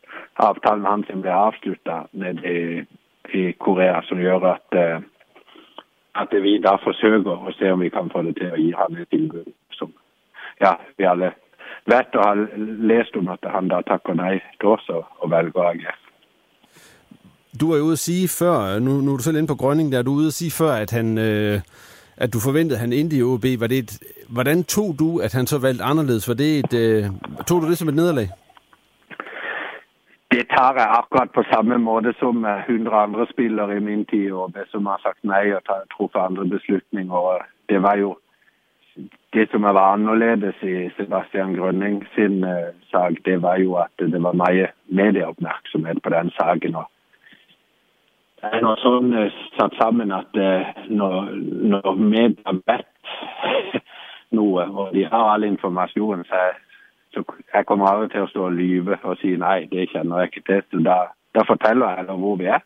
[0.48, 2.84] avtalen hans ble avslutta nede i,
[3.38, 5.44] i, Korea, som gjør at, uh,
[6.22, 8.98] at vi da forsøker å se om vi kan få det til å gi han
[8.98, 9.92] et tilbud som
[10.60, 11.32] ja, vi alle
[11.86, 12.36] vet og har
[12.92, 16.02] lest om at han takker nei til oss og, og velger AGF.
[17.60, 19.92] Du var jo ude at sige før, nu, nu er du selv inde på Grønning,
[19.92, 21.60] der du ude at sige før, at han, øh,
[22.16, 23.44] at du forventede, at han endte i OB.
[23.60, 23.92] Var det et,
[24.28, 26.28] hvordan tog du, at han så valgte anderledes?
[26.28, 27.04] Var det et, øh,
[27.46, 28.28] tog du det som et nederlag?
[30.34, 34.56] Det tar jeg akkurat på samme måte som 100 andre spillere i min tid ÅB
[34.66, 35.62] som har sagt nej og
[35.96, 37.38] truffet andre beslutninger.
[37.68, 38.16] Det var jo
[39.32, 44.22] det som var annerledes i Sebastian Grønning sin uh, sag, det var jo at det
[44.22, 46.76] var mye medieoppmerksomhet på den saken.
[46.76, 46.84] og
[48.42, 51.30] det er noe sånn uh, satt sammen at uh, når,
[51.72, 52.90] når media vet
[54.36, 56.44] noe, og de har all informasjon, så,
[57.14, 57.24] så
[57.54, 60.46] jeg kommer aldri til å stå og lyve og si nei, det kjenner jeg ikke
[60.50, 60.62] til.
[60.68, 60.98] Så da,
[61.36, 62.64] da forteller jeg hvor vi er.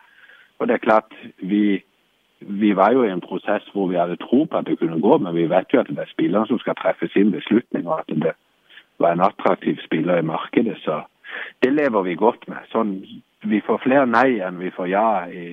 [0.58, 1.82] Og det er klart, vi
[2.48, 5.18] vi var jo i en prosess hvor vi hadde tro på at det kunne gå,
[5.18, 8.16] men vi vet jo at det er spillerne som skal treffe sin beslutning, og at
[8.24, 8.32] det
[8.98, 10.76] var en attraktiv spiller i markedet.
[10.78, 11.00] Så
[11.62, 12.62] det lever vi godt med.
[12.72, 12.98] Sånn,
[13.44, 15.46] vi får flere nei enn vi får ja i,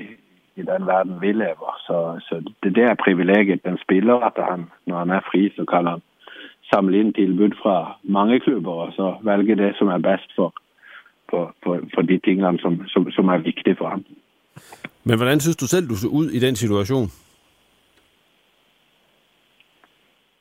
[0.55, 1.77] i den verden vi lever.
[1.87, 5.49] Så, så det, det er privilegiet til en spiller at han, når han er fri,
[5.55, 6.03] så kan han
[6.71, 10.53] samle inn tilbud fra mange klubber og så velge det som er best for,
[11.29, 14.05] for, for, for de tingene som, som, som er viktige for ham.
[15.03, 17.07] Men hvordan synes du selv, du så ud i den situation?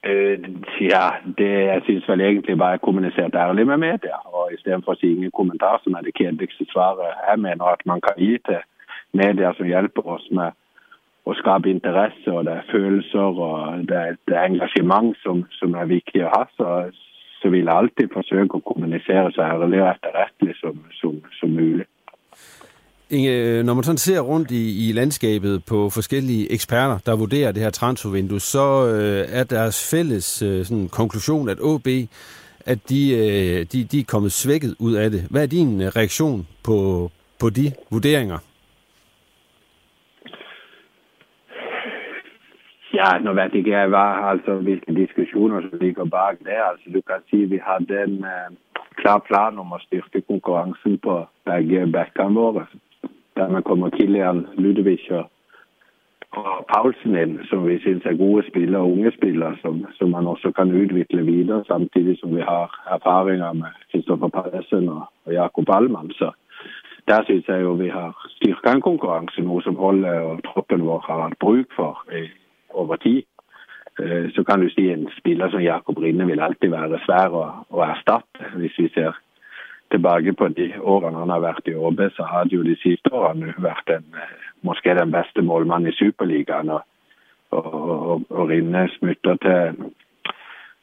[0.06, 0.38] Øh,
[0.80, 1.06] ja,
[1.38, 4.16] det, jeg synes vel egentlig bare, jeg kommunisert ærlig med media.
[4.36, 6.98] Og i stedet for at sige ingen kommentar, som er det kjedeligste svaret
[7.30, 8.60] jeg mener at man kan gi til
[9.12, 10.50] media som hjælper oss med
[11.26, 15.90] å skape interesse, og det er følelser og det er et engasjement som, som er
[15.90, 16.68] viktig å ha, så,
[17.42, 21.86] så vil jeg alltid forsøke å kommunisere så ærlig og etterrettelig som, som, som mulig.
[23.12, 27.62] Inge, når man sådan ser rundt i, i landskabet på forskellige eksperter, der vurderer det
[27.62, 31.88] her transfervindue, så øh, er deres fælles øh, sådan, konklusion, at OB
[32.66, 35.20] at de, øh, de, de er kommet svækket ud af det.
[35.30, 36.76] Hvad er din øh, reaktion på,
[37.40, 38.38] på de vurderinger?
[42.94, 46.62] Ja, nå vet ikke jeg hva, altså, hvilke diskussioner som ligger bag der.
[46.70, 48.48] Altså, du kan si vi har den øh,
[48.96, 52.66] klar plan om at styrke konkurrencen på begge backene
[53.36, 55.30] våre man kommer Kilian Ludvig og,
[56.30, 60.52] og Paulsen ind, som vi synes er gode spillere, unge spillere, som, som, man også
[60.56, 62.66] kan udvikle videre, samtidig som vi har
[62.96, 66.10] erfaringer med Kristoffer Pallesen og, og Jakob Allmann.
[66.10, 66.30] Så
[67.08, 71.04] der synes jeg jo vi har styrket en konkurrence, noe som holdet og troppen vår
[71.06, 72.28] har haft brug for i,
[72.70, 73.22] over tid.
[74.00, 77.44] Eh, så kan du si en spiller som Jakob Rinne vil alltid være svær å,
[77.70, 79.18] å erstatte, hvis vi ser
[79.92, 83.12] tilbake på de årene han har vært i ÅB, så har det jo de siste
[83.12, 84.34] årene vært en, eh,
[84.66, 86.70] måske den beste målmannen i Superligaen.
[86.70, 86.82] Og,
[87.50, 89.92] og, og, og Rinne smutter til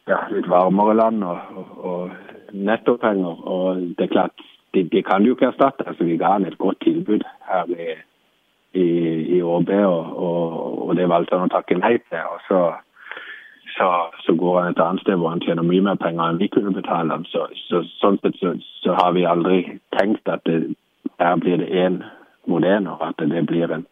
[0.10, 3.48] ja, litt varmere land og, og, og nettopenger.
[3.48, 5.88] Og det er klart, det, de kan jo ikke erstatte.
[5.88, 7.90] Altså, vi ga han et godt tilbud her i,
[8.74, 8.88] i,
[9.38, 12.22] i ÅB, og, og, og det valgte han å takke nei til.
[12.22, 12.62] og så
[13.80, 16.50] så, så går han et annet sted hvor han tjener mye mer penger enn vi
[16.52, 17.24] kunne betale ham.
[17.32, 18.52] Så, så, sånn sett så,
[18.84, 19.60] så, har vi aldri
[19.96, 20.74] tenkt at det,
[21.20, 22.02] her blir det én
[22.52, 23.86] mot én, og at det blir en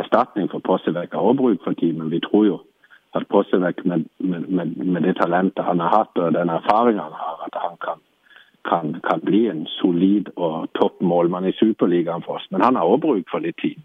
[0.00, 1.94] erstatning for Possevek har også bruk for tid.
[2.00, 2.58] Men vi tror jo
[3.14, 7.16] at Possevek med, med, med, med, det talentet han har hatt, og den erfaringen han
[7.22, 8.02] har, at han kan,
[8.70, 12.50] kan, kan bli en solid og topp målmann i Superligaen for oss.
[12.50, 13.78] Men han har også bruk for litt tid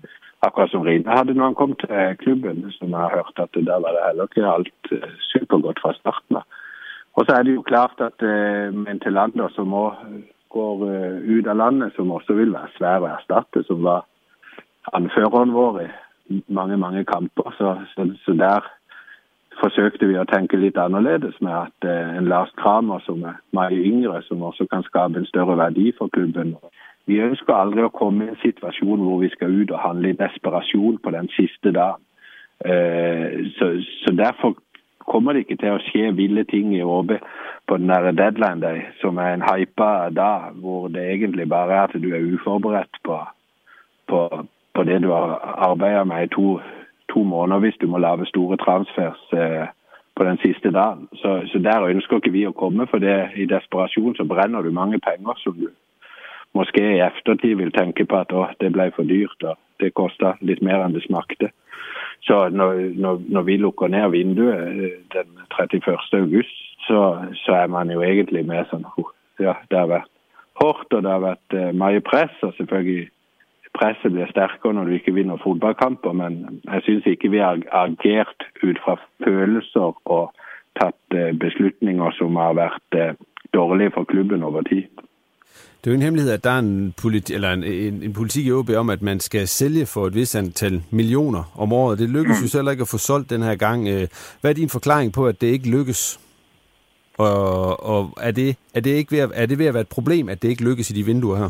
[0.46, 3.80] akkurat som Rine hadde når han kom til klubben, som jeg har hørt at der
[3.84, 6.60] var det heller ikke alt eh, supergodt fra starten av.
[7.14, 11.18] Og så er det jo klart at eh, med en som også eh, går eh,
[11.38, 14.06] ut av landet, som også vil være svær å erstatte, som var
[14.94, 17.54] anføreren vår i mange, mange kamper.
[17.58, 18.66] Så, så, så der
[19.62, 23.78] forsøkte vi å tenke litt annerledes med at eh, en Lars Kramer som er mye
[23.78, 26.56] yngre, som også kan skape en større verdi for klubben.
[27.06, 30.20] Vi ønsker aldri å komme i en situasjon hvor vi skal ut og handle i
[30.20, 32.00] desperasjon på den siste dagen.
[32.64, 34.56] Eh, så, så derfor
[35.04, 37.18] kommer det ikke til å skje ville ting i ÅB
[37.68, 41.84] på den der deadline day, som er en hypa dag, hvor det egentlig bare er
[41.90, 43.20] at du er uforberedt på,
[44.08, 44.24] på,
[44.76, 45.40] på det du har
[45.70, 46.60] arbeidet med i to,
[47.12, 49.68] to, måneder hvis du må lage store transfers eh,
[50.16, 51.08] på den siste dagen.
[51.20, 54.72] Så, så, der ønsker ikke vi å komme, for det, i desperasjon så brenner du
[54.72, 55.68] mange penger som du
[56.54, 60.38] måske i eftertid vil tænke på at å, det blev for dyrt og det koster
[60.42, 61.50] lidt mer end det smakte.
[62.24, 65.28] Så når, når, når, vi lukker ned vinduet eh, den
[65.60, 65.98] 31.
[66.14, 70.10] august, så, så er man jo egentlig med sånn oh, ja, Det har været
[70.62, 72.36] hårdt, og det har været uh, eh, mye press.
[72.44, 73.10] Og selvfølgelig
[73.74, 78.48] presset blir stærkere når du ikke vinner fodboldkamper, men jeg syns ikke vi har agert
[78.64, 80.32] ud fra følelser og
[80.80, 83.18] taget eh, beslutninger som har været
[83.54, 84.88] dårlige for klubben over tid.
[85.84, 88.46] Det er jo en hemmelighed, at der er en, politi- eller en, en, en politik
[88.46, 92.00] i OB om, at man skal sælge for et vis antal millioner om året.
[92.00, 93.88] Det lykkes jo heller ikke at få solgt den her gang.
[93.88, 94.08] Øh,
[94.42, 96.20] hvad er din forklaring på, at det ikke lykkes?
[97.18, 99.88] Og, og er, det, er, det ikke ved at, er det ved at være et
[99.88, 101.50] problem, at det ikke lykkes i de vinduer her?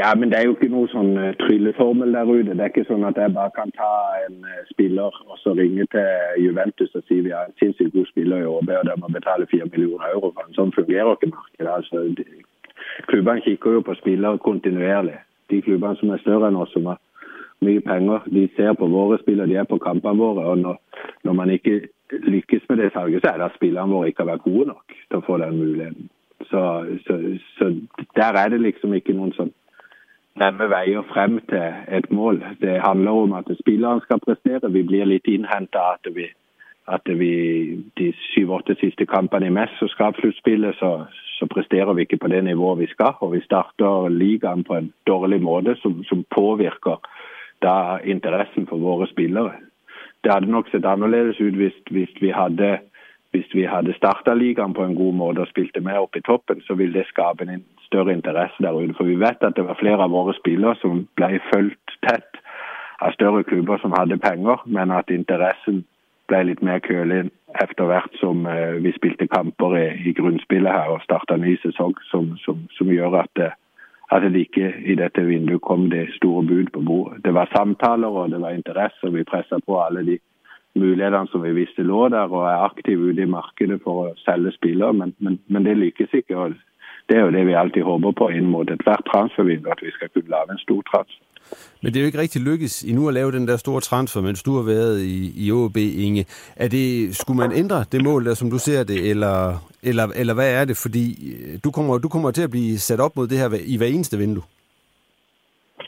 [0.00, 2.54] Ja, men det er jo ikke noe sånn øh, trylleformel der ute.
[2.56, 3.90] Det er ikke sånn at jeg bare kan ta
[4.24, 8.08] en øh, spiller og så ringe til Juventus og si vi har en sinnssykt god
[8.08, 10.56] spiller i ÅB og de må betale 4 millioner euro for en.
[10.56, 11.74] Sånn fungerer ikke markedet.
[11.74, 12.06] Altså,
[13.12, 15.18] klubbene kikker jo på spillere kontinuerlig.
[15.52, 17.02] De klubbene som er større enn oss, som har
[17.68, 20.46] mye penger, de ser på våre spillere, de er på kampene våre.
[20.46, 20.80] og når,
[21.28, 21.80] når man ikke
[22.24, 24.96] lykkes med det salget, så er det at spillerne våre ikke har vært gode nok
[24.96, 26.08] til å få den muligheten.
[26.48, 26.60] Så,
[27.04, 27.20] så,
[27.58, 27.74] så
[28.16, 29.52] der er det liksom ikke noen sånn
[30.38, 32.42] nemme veien frem til et mål.
[32.60, 34.72] Det handler om at spillerne skal prestere.
[34.72, 36.28] Vi blir litt innhenta at vi,
[36.88, 37.32] at vi
[37.98, 41.06] de syv-åtte siste kampene i mesterskapssluttspillet, så,
[41.38, 43.16] så presterer vi ikke på det nivået vi skal.
[43.20, 47.02] Og vi starter ligaen på en dårlig måte som, som påvirker
[47.62, 49.52] da interessen for våre spillere.
[50.24, 52.78] Det hadde nok sett annerledes ut hvis, hvis vi hadde
[53.30, 56.62] hvis vi hadde starta ligaen på en god måte og spilte med opp i toppen,
[56.66, 58.94] så ville det skape en større interesse der ute.
[58.96, 62.40] For vi vet at det var flere av våre spillere som ble fulgt tett
[63.00, 65.84] av større klubber som hadde penger, men at interessen
[66.30, 67.24] ble litt mer kølig
[67.58, 71.96] etter hvert som eh, vi spilte kamper i, i grunnspillet her og starta ny sesong,
[72.10, 73.50] som, som, som gjør at, det,
[74.14, 77.24] at det ikke i dette vinduet kom det store bud på bordet.
[77.24, 80.20] Det var samtaler og det var interesse, og vi pressa på alle de
[80.78, 84.54] mulighetene som vi visste lå der, og er aktive ute i markedet for å selge
[84.54, 86.36] spillere, men, men, men det lykkes ikke.
[86.36, 86.58] og
[87.10, 90.08] det er jo det vi alltid håper på inn mot ethvert transfervindue, at vi skal
[90.14, 91.24] kunne lave en stor transfer.
[91.82, 94.42] Men det er jo ikke rigtig lykkes endnu at lave den der store transfer, mens
[94.42, 96.24] du har været i, i OB, Inge.
[96.56, 99.36] Er det, skulle man ændre det mål der, som du ser det, eller,
[99.82, 100.76] eller, eller hvad er det?
[100.76, 101.04] Fordi
[101.64, 104.18] du kommer, du kommer til at blive sat op mod det her i hver eneste
[104.18, 104.42] vindue.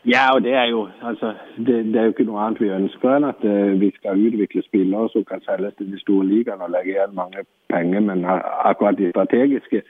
[0.07, 3.13] Ja, og det er jo altså, det, det er jo ikke noe annet vi ønsker
[3.17, 6.73] enn at uh, vi skal utvikle spillere som kan selges til de store ligaene og
[6.75, 8.01] legge igjen mange penger.
[8.01, 8.25] Men
[8.71, 9.83] akkurat de strategiske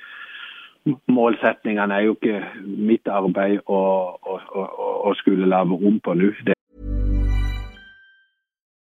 [0.87, 3.83] målsetningene er jo ikke mitt arbeid å,
[4.19, 4.65] å, å,
[5.11, 6.33] å skulle lage på nå.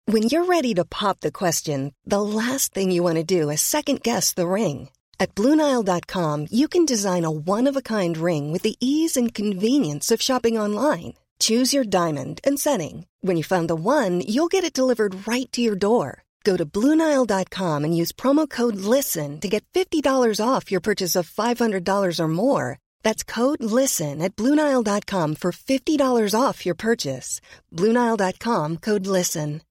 [0.09, 3.61] When you're ready to pop the question, the last thing you want to do is
[3.61, 4.89] second guess the ring.
[5.19, 10.57] At BlueNile.com, you can design a one-of-a-kind ring with the ease and convenience of shopping
[10.57, 11.13] online.
[11.39, 13.05] Choose your diamond and setting.
[13.21, 16.23] When you find the one, you'll get it delivered right to your door.
[16.43, 21.29] Go to Bluenile.com and use promo code LISTEN to get $50 off your purchase of
[21.29, 22.79] $500 or more.
[23.03, 27.41] That's code LISTEN at Bluenile.com for $50 off your purchase.
[27.73, 29.61] Bluenile.com code LISTEN.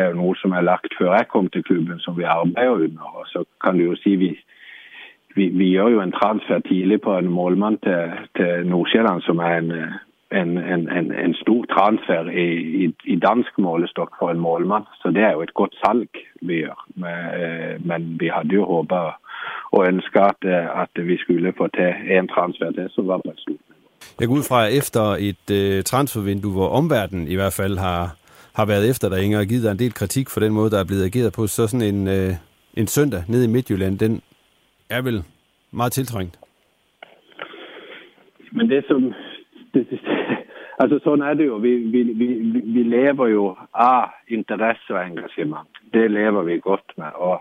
[0.00, 3.08] Det er noe som er lagt før jeg kom til klubben, som vi arbeider under.
[3.20, 4.30] Og så kan du jo si vi,
[5.36, 9.58] vi, vi gjør jo en transfer tidlig på en målmann til, til Nordsjælland, som er
[9.58, 9.72] en
[10.32, 12.48] en, en, en, en stor transfer i,
[12.84, 14.84] i, i, dansk målestokk for en målmann.
[15.02, 16.08] Så det er jo et godt salg
[16.42, 16.86] vi gjør.
[16.94, 19.00] Men, men vi hadde jo håpa
[19.72, 20.42] og ønska at,
[20.82, 23.80] at, vi skulle få til en transfer til som var på et stort nivå.
[24.20, 28.02] Jeg går ud fra, efter et uh, transfervindue, hvor omverdenen i hvert fald har,
[28.54, 30.80] har været efter dig, Inger, og givet dig en del kritik for den måde, der
[30.80, 32.34] er blevet ageret på, så sådan en, uh,
[32.80, 34.22] en søndag nede i Midtjylland, den
[34.90, 35.22] er vel
[35.70, 36.38] meget tiltrængt.
[38.52, 39.14] Men det som,
[39.74, 40.00] det, det,
[40.80, 41.58] altså Sånn er det jo.
[41.62, 42.28] Vi, vi, vi,
[42.64, 45.82] vi, lever jo av interesse og engasjement.
[45.94, 47.16] Det lever vi godt med.
[47.16, 47.40] Og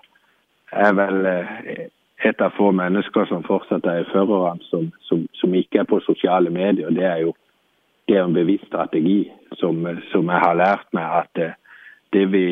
[0.71, 1.87] er vel eh,
[2.27, 6.01] et av få mennesker som fortsatt er i førerne, som, som, som, ikke er på
[6.05, 6.91] sociala medier.
[6.93, 7.35] Det er jo
[8.09, 11.57] det er en bevisst strategi som, som jeg har lært mig at eh,
[12.13, 12.45] det vi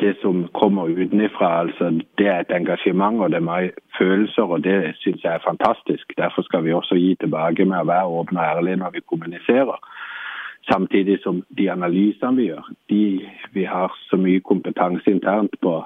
[0.00, 1.60] det som kommer utenfra.
[1.60, 5.46] Altså, det er et engasjement og det er mange følelser, og det syns jeg er
[5.48, 6.12] fantastisk.
[6.18, 9.78] Derfor skal vi også gi tilbake med å være åpne og ærlige når vi kommuniserer.
[10.72, 13.04] Samtidig som de analysene vi gjør, de,
[13.52, 15.78] vi har så mye kompetanse internt på,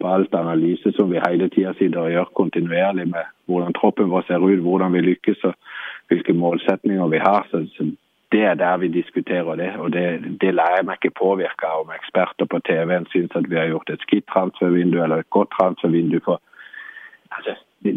[0.00, 4.26] på alt analyse som vi hele tida sitter og gjør kontinuerlig med hvordan troppen vår
[4.28, 5.54] ser ut, hvordan vi lykkes og
[6.08, 7.48] hvilke målsetninger vi har.
[7.50, 7.88] Så, så
[8.32, 9.70] det er der vi diskuterer det.
[9.76, 13.50] Og det, det lar jeg meg ikke påvirke av om eksperter på TV-en syns at
[13.50, 16.20] vi har gjort et skitt transfervindu eller et godt transfervindu.
[16.24, 16.40] For
[17.30, 17.94] altså, det,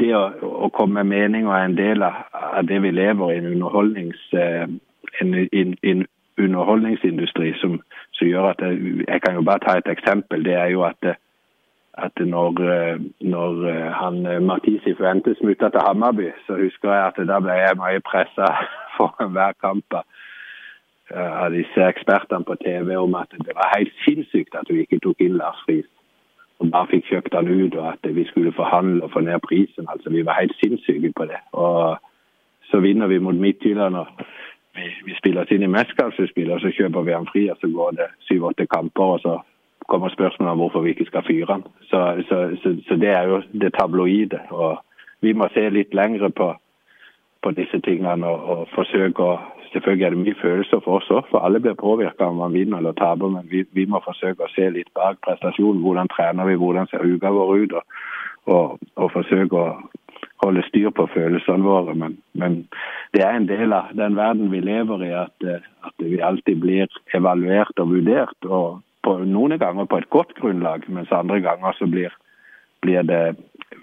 [0.00, 0.24] det å,
[0.66, 2.22] å, komme med meninger er en del av,
[2.68, 4.68] det vi lever i en, underholdnings, eh,
[5.20, 6.06] en, en, en
[6.38, 7.80] underholdningsindustri som,
[8.12, 10.44] som, gjør at jeg, Jeg kan jo bare ta et eksempel.
[10.44, 11.16] Det er jo at det,
[11.98, 12.52] at når,
[13.20, 18.00] når han Martisi forventes smutta til Hammarby, så husker jeg at da ble jeg mye
[18.06, 18.54] pressa
[19.00, 24.60] foran hver kamp eh, av disse ekspertene på TV om at det var helt sinnssykt
[24.60, 25.88] at vi ikke tok inn Lars Friis.
[26.60, 29.86] Og bare fikk kjøpt han ut, og at vi skulle forhandle og få ned prisen.
[29.88, 31.40] Altså, Vi var helt sinnssyke på det.
[31.56, 31.96] Og
[32.68, 33.96] så vinner vi mot Midtjylland.
[33.96, 34.06] og
[34.76, 37.70] vi, vi spiller oss inn i mesterskapsspillet, og så kjøper vi han fri, og så
[37.72, 39.38] går det syv-åtte kamper, og så
[39.88, 41.64] kommer spørsmålet om hvorfor vi ikke skal fyre han.
[41.90, 44.40] Så, så, så, så det er jo det tabloide.
[44.50, 44.84] og
[45.20, 46.52] vi må se litt lengre på,
[47.42, 49.38] på disse tingene og, og forsøke å
[49.70, 52.80] Selvfølgelig er det mye følelser for oss òg, for alle blir påvirka om man vinner
[52.80, 53.30] eller taper.
[53.30, 55.78] Men vi, vi, må forsøke å se litt bak prestasjonen.
[55.84, 57.76] Hvordan trener vi, hvordan ser uka vår ut?
[57.78, 58.00] Og,
[58.50, 59.68] og, og forsøke å
[60.42, 61.94] holde styr på følelsene våre.
[61.94, 62.56] Men, men,
[63.14, 65.46] det er en del av den verden vi lever i, at,
[65.86, 68.50] at vi alltid blir evaluert og vurdert.
[68.50, 72.10] Og på, noen ganger på et godt grunnlag, mens andre ganger så blir,
[72.82, 73.22] blir det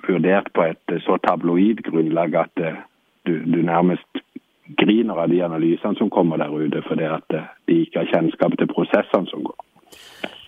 [0.03, 2.67] vurdert på et så tabloid grunnlag at
[3.27, 4.11] du, du nærmest
[4.81, 8.51] griner av de analysene som kommer der ute, fordi at øh, de ikke har kjennskap
[8.59, 9.57] til prosessene som går.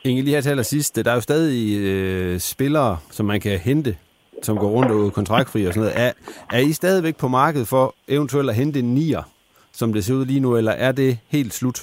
[0.04, 3.96] Inge, lige her til allersidst, der er jo stadig øh, spillere, som man kan hente,
[4.42, 6.00] som går rundt og er kontraktfri og sådan noget.
[6.06, 6.12] Er,
[6.58, 9.24] er I stadigvæk på markedet for eventuelt at hente en nier,
[9.72, 11.80] som det ser ud lige nu, eller er det helt slut?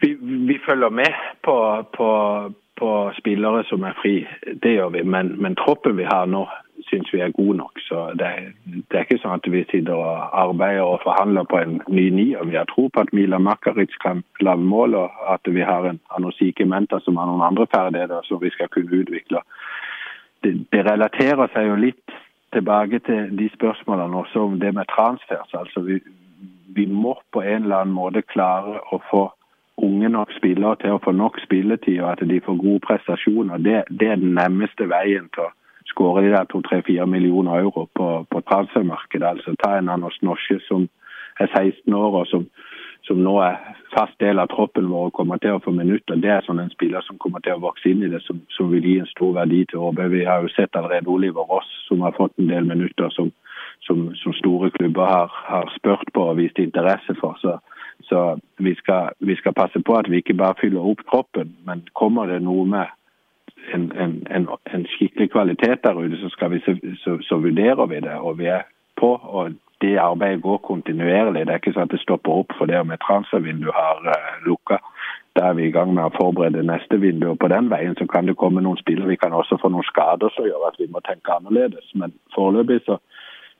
[0.00, 1.12] Vi, vi følger med
[1.44, 2.08] på, på,
[2.80, 4.26] på spillere som er fri.
[4.62, 6.46] Det gjør vi, men, men troppen vi har nå,
[6.92, 7.80] syns vi er god nok.
[7.88, 8.28] Så det,
[8.64, 12.44] det, er ikke sånn at vi sitter og arbeider og forhandler på en ny nier.
[12.48, 16.00] Vi har tro på at Mila Makaric kan lage mål, og at vi har en
[16.16, 19.44] Anosike Menta som har noen andre ferdigheter som vi skal kunne utvikle.
[20.44, 22.18] Det, det relaterer seg jo litt
[22.52, 25.40] tilbake til de spørsmålene også om det med transfer.
[25.56, 26.00] Altså vi,
[26.76, 29.30] vi må på en eller annen måte klare å få
[29.82, 33.62] unge nok spillere til å få nok spilletid, og at de får gode prestasjoner.
[33.64, 35.52] Det, det er den nærmeste veien til å
[35.92, 39.28] skåre de der to-tre-fire millioner euro på, på transfermarkedet.
[39.28, 40.88] Altså ta en Anders Norske som
[41.40, 42.46] er 16 år og som,
[43.06, 43.58] som nå er
[43.92, 46.20] fast del av troppen vår og kommer til å få minutter.
[46.20, 48.70] Det er sånn en spiller som kommer til å vokse inn i det, som, som
[48.72, 50.08] vil gi en stor verdi til Åbe.
[50.12, 53.32] Vi har jo sett allerede Oliver Ross, som har fått en del minutter som,
[53.86, 57.36] som, som store klubber har, har, spurt på og vist interesse for.
[57.42, 57.58] Så,
[58.08, 58.24] så
[58.58, 62.30] vi, skal, vi skal passe på at vi ikke bare fyller opp troppen, men kommer
[62.30, 62.98] det noe med
[63.74, 67.86] en, en, en, en skikkelig kvalitet der ute, så, skal vi, så, så, så, vurderer
[67.86, 68.14] vi det.
[68.14, 68.62] Og vi er
[68.96, 69.20] på.
[69.22, 71.46] og Det arbeidet går kontinuerlig.
[71.46, 74.12] Det er ikke sånn at det stopper opp for det om et transfervindu har uh,
[74.14, 74.78] eh, lukka.
[75.36, 77.30] Da er vi i gang med å forberede neste vindu.
[77.32, 79.08] og På den veien så kan det komme noen spillere.
[79.08, 81.88] Vi kan også få noen skader som gjør at vi må tenke annerledes.
[81.98, 82.98] Men foreløpig så,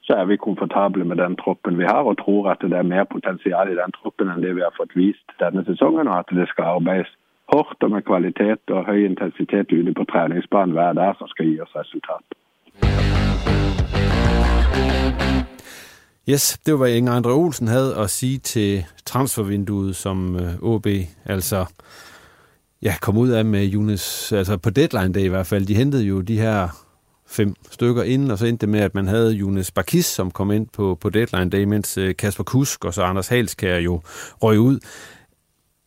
[0.07, 3.09] så er vi komfortable med den troppen vi har, og tror at det er mer
[3.09, 6.47] potensial i den troppen enn det vi har fått vist denne sesongen, og at det
[6.53, 7.11] skal arbeides
[7.53, 11.61] hardt og med kvalitet og høy intensitet ute på treningsbanen hver dag som skal gi
[11.61, 12.27] oss resultat.
[16.29, 20.87] Yes, det var hvad Inger Andre Olsen havde at sige til transfervinduet som øh, OB,
[21.25, 21.67] altså
[22.83, 25.67] ja, kom ud af med Jonas, altså på deadline day i hvert fald.
[25.67, 26.69] De hentede jo de her
[27.27, 30.51] fem stykker ind, og så endte det med, at man havde Jonas Bakis, som kom
[30.51, 34.01] ind på, på deadline day, mens øh, Kasper Kusk og så Anders Halskær jo
[34.43, 34.79] røg ud.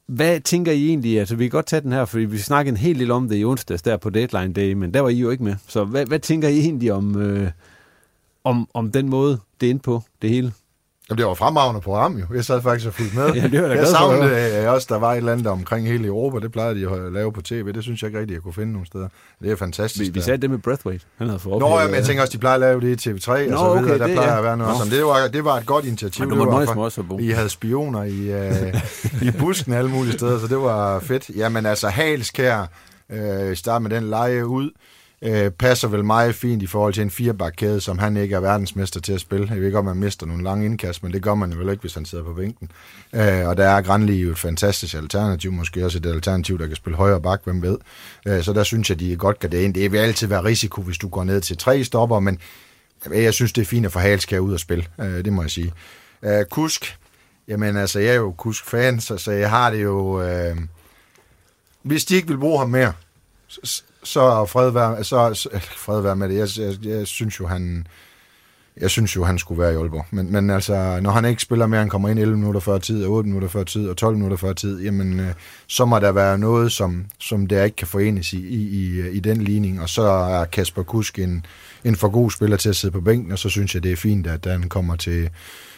[0.07, 1.19] Hvad tænker I egentlig?
[1.19, 3.37] Altså, vi kan godt tage den her, fordi vi snakkede en hel del om det
[3.37, 5.55] i onsdags der på Deadline Day, men der var I jo ikke med.
[5.67, 7.51] Så hvad, hvad tænker I egentlig om, øh,
[8.43, 10.53] om, om den måde, det er inde på, det hele?
[11.09, 12.25] Jamen, det var fremragende program jo.
[12.35, 13.33] Jeg sad faktisk og fulgte med.
[13.41, 16.39] ja, det var jeg savnede også, der var et eller andet omkring hele Europa.
[16.39, 17.73] Det plejede de at lave på tv.
[17.73, 19.07] Det synes jeg ikke rigtigt, jeg kunne finde nogen steder.
[19.41, 20.13] Det er fantastisk.
[20.13, 21.05] Vi, vi sagde det med Breathwaite.
[21.17, 23.09] Han havde fået Nå, ja, men jeg tænker også, de plejer at lave det i
[23.09, 23.95] TV3 Nå, og så videre.
[23.95, 24.37] Okay, der plejer ja.
[24.37, 24.75] at være noget.
[24.91, 24.97] Nå.
[24.97, 26.27] Det, var, det var et godt initiativ.
[26.27, 30.39] Men det var for, også I havde spioner i, uh, i busken alle mulige steder,
[30.39, 31.29] så det var fedt.
[31.35, 32.65] Jamen altså, Halskær
[33.11, 34.71] øh, starte med den leje ud
[35.21, 38.99] øh, passer vel meget fint i forhold til en firebakkæde, som han ikke er verdensmester
[38.99, 39.47] til at spille.
[39.49, 41.69] Jeg ved ikke, om man mister nogle lange indkast, men det gør man jo vel
[41.69, 42.71] ikke, hvis han sidder på bænken.
[43.13, 46.75] Øh, og der er Granli jo et fantastisk alternativ, måske også et alternativ, der kan
[46.75, 47.77] spille højre bak, hvem ved.
[48.27, 49.73] Øh, så der synes jeg, de godt kan det ind.
[49.73, 52.39] Det vil altid være risiko, hvis du går ned til tre stopper, men
[53.13, 54.85] jeg synes, det er fint at få Halskær ud og spille.
[54.99, 55.73] Øh, det må jeg sige.
[56.23, 56.97] Øh, Kusk,
[57.47, 60.21] jamen altså, jeg er jo Kusk-fan, så, så jeg har det jo...
[60.21, 60.57] Øh,
[61.81, 62.93] hvis de ikke vil bruge ham mere,
[63.47, 63.83] så
[64.45, 66.35] fred være, så, fred være med det.
[66.35, 67.87] Jeg, jeg, jeg, synes jo, han...
[68.81, 70.05] Jeg synes jo, han skulle være i Aalborg.
[70.11, 73.05] Men, men altså, når han ikke spiller mere, han kommer ind 11 minutter før tid,
[73.05, 75.33] 8 minutter før tid og 12 minutter før tid, jamen, øh,
[75.67, 79.19] så må der være noget, som, som der ikke kan forenes i, i, i, i
[79.19, 79.81] den ligning.
[79.81, 81.45] Og så er Kasper Kusk en,
[81.83, 83.95] en for god spiller til at sidde på bænken, og så synes jeg, det er
[83.95, 85.29] fint, at han kommer til,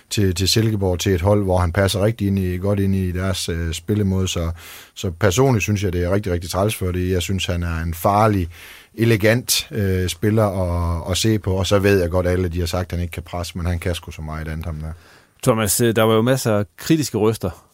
[0.10, 3.12] til, til Silkeborg til et hold, hvor han passer rigtig ind i, godt ind i
[3.12, 4.28] deres øh, spillemåde.
[4.28, 4.51] Så,
[4.93, 7.12] så personligt synes jeg, det er rigtig, rigtig træls for det.
[7.12, 8.47] Jeg synes, han er en farlig,
[8.93, 12.60] elegant øh, spiller at, at se på, og så ved jeg godt, at alle de
[12.60, 14.76] har sagt, at han ikke kan presse, men han kan sgu så meget andet ham
[14.76, 14.91] der.
[15.43, 17.68] Thomas, øh, der var jo masser af kritiske røster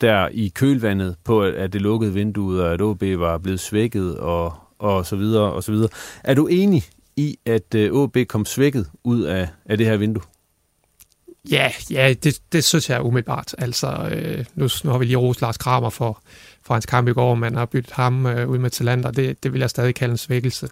[0.00, 4.54] der i kølvandet på, at det lukkede vinduet, og at OB var blevet svækket, og,
[4.78, 5.88] og så videre, og så videre.
[6.24, 6.82] Er du enig
[7.16, 10.22] i, at øh, OB kom svækket ud af, af det her vindue?
[11.50, 13.54] Ja, ja det, det synes jeg er umiddelbart.
[13.58, 16.22] Altså, øh, nu, nu har vi lige rost Lars Kramer for,
[16.62, 19.10] for hans kamp i går, man har byttet ham øh, ud med Talander.
[19.10, 20.68] Det, det vil jeg stadig kalde en svækkelse.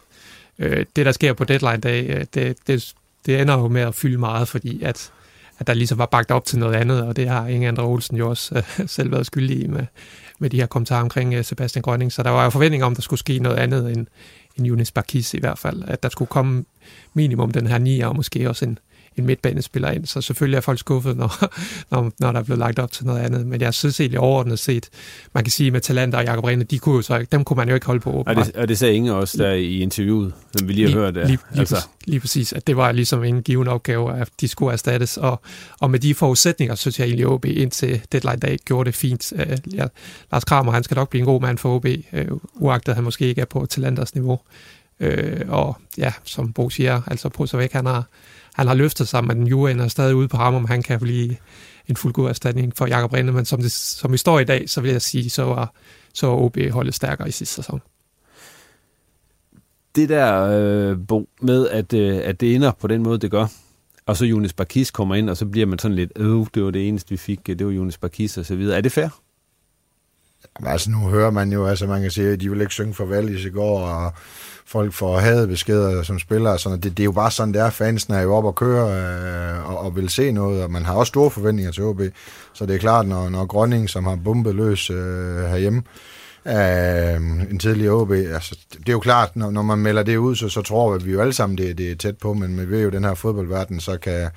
[0.58, 2.94] øh, det, der sker på deadline-dag, øh, det, det,
[3.26, 5.12] det ender jo med at fylde meget, fordi at,
[5.58, 8.16] at der ligesom var bagt op til noget andet, og det har Inge Andre Olsen
[8.16, 9.86] jo også øh, selv været skyldig i med,
[10.38, 12.12] med de her kommentarer omkring øh, Sebastian Grønning.
[12.12, 14.06] Så der var jo forventning om, at der skulle ske noget andet end,
[14.56, 15.82] end Jonas Barkis i hvert fald.
[15.86, 16.64] At der skulle komme
[17.14, 18.78] minimum den her 9 og måske også en,
[19.18, 20.06] en midtbanespiller ind.
[20.06, 21.44] Så selvfølgelig er folk skuffet, når,
[21.90, 23.46] når, når der er blevet lagt op til noget andet.
[23.46, 24.88] Men jeg synes egentlig overordnet set,
[25.34, 27.68] man kan sige med Talenter og Jakob Rene, de kunne jo så, dem kunne man
[27.68, 28.24] jo ikke holde på.
[28.26, 31.00] Og det, og det sagde Inge også der i interviewet, som vi lige har lige,
[31.00, 31.14] hørt.
[31.14, 31.74] Lige, lige, altså.
[31.74, 35.16] præcis, lige præcis, at det var ligesom en given opgave, at de skulle erstattes.
[35.16, 35.40] Og,
[35.80, 39.32] og med de forudsætninger, synes jeg egentlig, at OB indtil deadline dag gjorde det fint.
[39.32, 39.78] Uh,
[40.32, 43.24] Lars Kramer, han skal nok blive en god mand for OB, uh, uagtet han måske
[43.24, 44.40] ikke er på Talenters niveau.
[45.00, 45.08] Uh,
[45.48, 48.04] og ja, som Bo siger, altså Prosovæk, han har,
[48.59, 51.36] han har løftet sig, men Juren er stadig ude på ham, om han kan blive
[51.88, 54.80] en fuldgod erstatning for Jakob Rinde, men som, det, som vi står i dag, så
[54.80, 55.74] vil jeg sige, så var,
[56.12, 57.80] så var OB holdet stærkere i sidste sæson.
[59.94, 63.46] Det der, øh, Bo, med at, øh, at det ender på den måde, det gør,
[64.06, 66.70] og så Jonas Barkis kommer ind, og så bliver man sådan lidt, øh, det var
[66.70, 68.76] det eneste, vi fik, det var Jonas Barkis og så videre.
[68.76, 69.09] Er det fair?
[70.66, 73.04] Altså nu hører man jo, altså man kan sige, at de vil ikke synge for
[73.04, 74.12] Valis i går, og
[74.68, 76.58] folk får hadebeskeder som spillere.
[76.58, 77.70] Sådan, det, det er jo bare sådan, det er.
[77.70, 80.94] Fansen er jo op og køre øh, og, og vil se noget, og man har
[80.94, 82.00] også store forventninger til OB.
[82.52, 85.82] Så det er klart, når, når Grønning, som har bumpet løs øh, herhjemme,
[86.46, 90.36] øh, en tidligere OB, altså, det er jo klart, når, når man melder det ud,
[90.36, 92.82] så, så tror vi jo alle sammen, det, det er tæt på, men vi ved
[92.82, 94.30] jo, den her fodboldverden, så kan,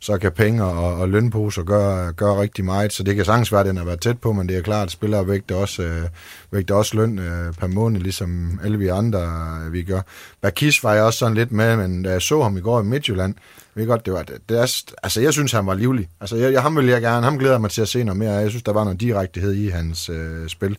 [0.00, 3.60] så kan penge og, og lønposer gøre, gøre rigtig meget, så det kan sagtens være,
[3.60, 6.02] at den har været tæt på, men det er klart, at spillere vægter også, øh,
[6.50, 9.20] vægter også løn øh, per måned, ligesom alle vi andre
[9.66, 10.00] øh, vi gør.
[10.40, 12.84] Bakis var jeg også sådan lidt med, men da jeg så ham i går i
[12.84, 13.34] Midtjylland,
[13.74, 16.08] ved godt, det var, det, det er, altså jeg synes, han var livlig.
[16.20, 18.32] Altså jeg, jeg, ham vil jeg gerne, ham glæder mig til at se noget mere.
[18.32, 20.76] Jeg synes, der var noget direktehed i hans øh, spil.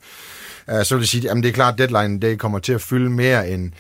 [0.67, 2.81] Uh, så vil jeg sige, at det er klart, at deadline det kommer til at
[2.81, 3.71] fylde mere end,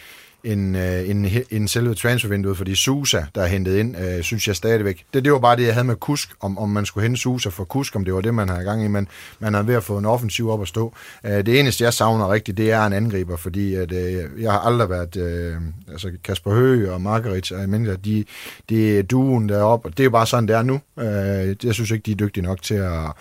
[0.43, 4.55] end, øh, end, end selve transfervinduet, fordi Susa, der er hentet ind, øh, synes jeg
[4.55, 5.05] stadigvæk.
[5.13, 7.49] Det, det var bare det, jeg havde med Kusk, om, om man skulle hente Susa
[7.49, 9.07] for Kusk, om det var det, man havde gang i, men
[9.39, 10.93] man er ved at få en offensiv op at stå.
[11.23, 14.59] Øh, det eneste, jeg savner rigtigt, det er en angriber, fordi at, øh, jeg har
[14.59, 15.55] aldrig været, øh,
[15.91, 18.25] altså Kasper Høgh og Margaret, og jeg de,
[18.69, 20.81] de er duen deroppe, og det er jo bare sådan, det er nu.
[20.99, 23.11] Øh, jeg synes ikke, de er dygtige nok til at,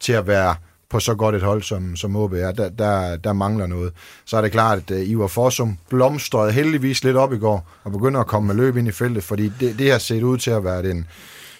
[0.00, 0.54] til at være
[0.90, 3.92] på så godt et hold, som, som OB er, der, der, der mangler noget.
[4.24, 7.92] Så er det klart, at øh, Ivar Forsum blomstrede heldigvis lidt op i går, og
[7.92, 10.50] begynder at komme med løb ind i feltet, fordi det, det har set ud til
[10.50, 11.06] at være en,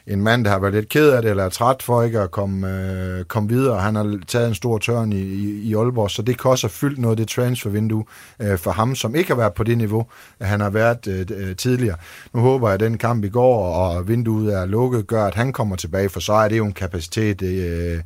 [0.06, 2.30] en mand, der har været lidt ked af det, eller er træt for ikke at
[2.30, 3.80] komme, øh, komme videre.
[3.80, 6.72] Han har taget en stor tørn i, i, i Aalborg, så det kan også have
[6.72, 8.04] fyldt noget af det transfervindue
[8.40, 10.06] øh, for ham, som ikke har været på det niveau,
[10.40, 11.96] han har været øh, øh, tidligere.
[12.34, 15.52] Nu håber jeg, at den kamp i går, og vinduet er lukket, gør, at han
[15.52, 18.00] kommer tilbage, for så er det jo en kapacitet, øh,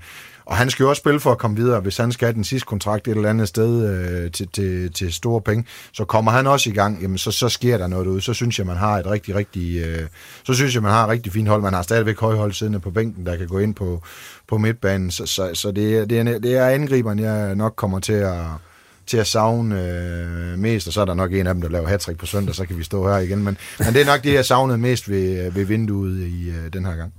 [0.52, 1.80] og han skal jo også spille for at komme videre.
[1.80, 5.12] Hvis han skal have den sidste kontrakt et eller andet sted øh, til, til, til
[5.12, 7.02] store penge, så kommer han også i gang.
[7.02, 8.20] Jamen, så, så sker der noget ud.
[8.20, 10.08] Så synes jeg, man har et rigtig, rigtig, øh,
[10.44, 11.62] så synes jeg, man har et rigtig fint hold.
[11.62, 14.02] Man har stadigvæk højhold siddende på bænken, der kan gå ind på,
[14.48, 15.10] på midtbanen.
[15.10, 18.44] Så, så, så det, det, er, det er angriberen, jeg nok kommer til at,
[19.06, 21.88] til at savne øh, mest, og så er der nok en af dem, der laver
[21.88, 23.44] hat på søndag, så kan vi stå her igen.
[23.44, 26.84] Men, men det er nok det, jeg savnede mest ved, ved vinduet i øh, den
[26.84, 27.12] her gang.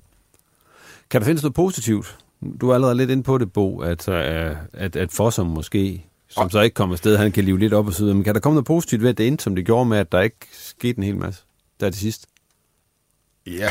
[1.09, 2.17] Kan der findes noget positivt
[2.61, 6.61] du er allerede lidt inde på det, Bo, at, at, at Fossum måske, som så
[6.61, 8.65] ikke kommer afsted, han kan live lidt op og så Men kan der komme noget
[8.65, 11.17] positivt ved, at det endte, som det gjorde med, at der ikke skete en hel
[11.17, 11.41] masse
[11.79, 12.25] der til sidst?
[13.47, 13.69] Ja,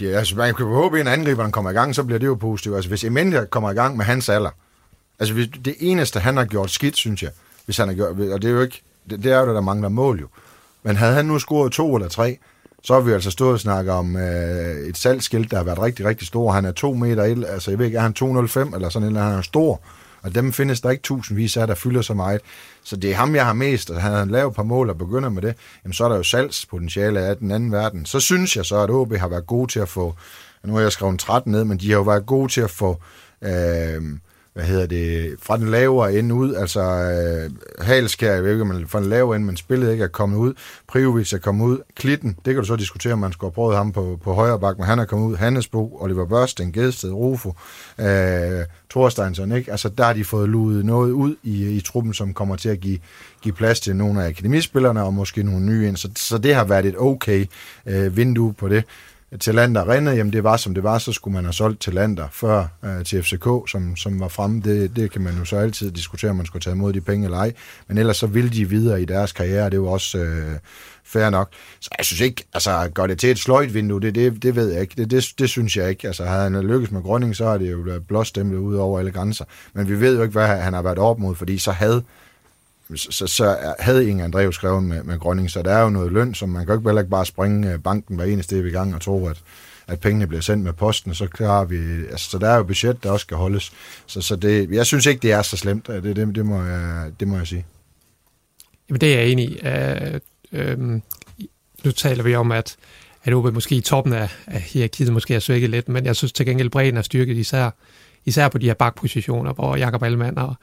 [0.00, 2.34] ja altså man kan håbe, at en angriber kommer i gang, så bliver det jo
[2.34, 2.76] positivt.
[2.76, 4.50] Altså hvis Emendia kommer i gang med hans alder,
[5.18, 7.30] altså hvis, det eneste, han har gjort skidt, synes jeg,
[7.64, 9.88] hvis han har gjort, og det er jo ikke, det, det er jo, der mangler
[9.88, 10.28] mål jo.
[10.82, 12.38] Men havde han nu scoret to eller tre,
[12.86, 16.06] så har vi altså stået og snakket om øh, et salgsskilt, der har været rigtig,
[16.06, 16.52] rigtig stor.
[16.52, 17.22] Han er 2 meter,
[17.52, 19.80] altså jeg ved ikke, er han 205 eller sådan eller han er stor.
[20.22, 22.40] Og dem findes der ikke tusindvis af, der fylder så meget.
[22.84, 24.98] Så det er ham, jeg har mest, og han har lavet et par mål og
[24.98, 25.54] begynder med det.
[25.84, 28.06] Jamen så er der jo salgspotentiale af den anden verden.
[28.06, 30.14] Så synes jeg så, at OB har været gode til at få,
[30.64, 33.00] nu har jeg skrevet 13 ned, men de har jo været gode til at få
[33.42, 34.02] øh,
[34.56, 37.50] hvad hedder det, fra den lavere ende ud, altså øh,
[37.86, 40.54] Halskær, jeg ved ikke, man fra den lavere ende, men spillet ikke er kommet ud,
[40.88, 43.76] Prijovic er kommet ud, Klitten, det kan du så diskutere, om man skulle have prøvet
[43.76, 47.54] ham på, på højre bak, men han er kommet ud, Hannesbo, Oliver Børsten, Gedsted, Rufo,
[47.98, 49.70] øh, Thorsteinsson, ikke?
[49.70, 52.80] Altså der har de fået luet noget ud i, i truppen, som kommer til at
[52.80, 52.98] give,
[53.42, 56.64] give plads til nogle af akademispillerne, og måske nogle nye ind, så, så det har
[56.64, 57.46] været et okay
[57.86, 58.84] øh, vindue på det.
[59.40, 62.66] Talander Rinde, jamen det var som det var, så skulle man have solgt Talander før
[62.84, 64.62] øh, til FCK, som, som var fremme.
[64.62, 67.24] Det, det kan man jo så altid diskutere, om man skulle tage imod de penge
[67.24, 67.52] eller ej.
[67.88, 70.58] Men ellers så ville de videre i deres karriere, det var også øh,
[71.04, 71.48] fair nok.
[71.80, 74.72] Så jeg synes ikke, altså gør det til et sløjt vindue, det, det, det ved
[74.72, 74.94] jeg ikke.
[74.96, 76.06] Det, det, det synes jeg ikke.
[76.06, 79.44] Altså havde han lykkes med Grønning, så er det jo blåstemplet ud over alle grænser.
[79.72, 82.02] Men vi ved jo ikke, hvad han har været op mod, fordi så havde
[82.94, 86.34] så, så havde Inge Andreas skrevet med, med Grønning, så der er jo noget løn,
[86.34, 89.26] som man kan jo ikke bare springe øh, banken hver eneste i gang og tro,
[89.26, 89.42] at,
[89.86, 91.76] at pengene bliver sendt med posten, så klarer vi,
[92.10, 93.72] altså, så der er jo budget, der også skal holdes.
[94.06, 97.12] Så, så det, jeg synes ikke, det er så slemt, det, det, det, må, jeg,
[97.20, 97.66] det må jeg sige.
[98.88, 99.60] Jamen det er jeg enig i.
[100.52, 101.00] Uh,
[101.84, 102.76] nu taler vi om, at,
[103.24, 106.32] at OB måske i toppen af, af hierarkiet måske er svækket lidt, men jeg synes
[106.32, 107.70] til gengæld, bredden er styrket især,
[108.24, 110.54] især på de her bakpositioner, hvor Jakob Allemann og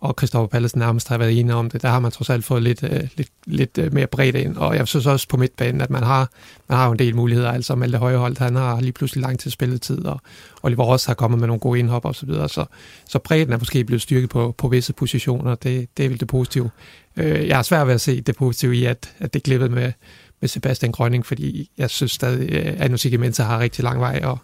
[0.00, 1.82] og Christoffer Pallesen nærmest har været enige om det.
[1.82, 4.76] Der har man trods alt fået lidt, øh, lidt, lidt øh, mere bredt ind, og
[4.76, 6.30] jeg synes også på midtbanen, at man har,
[6.68, 7.52] man har jo en del muligheder.
[7.52, 10.20] Altså Malte Højeholdt, han har lige pludselig lang tid spilletid, og
[10.62, 12.48] Oliver Ross har kommet med nogle gode indhop og så videre.
[12.48, 12.64] Så,
[13.08, 15.54] så bredden er måske blevet styrket på, på visse positioner.
[15.54, 16.70] Det, det er vel det positive.
[17.16, 19.92] Øh, jeg har svært ved at se det positive i, at, at det glippede med,
[20.40, 24.20] med Sebastian Grønning, fordi jeg synes stadig, øh, at Anusik Mensa har rigtig lang vej,
[24.24, 24.38] og,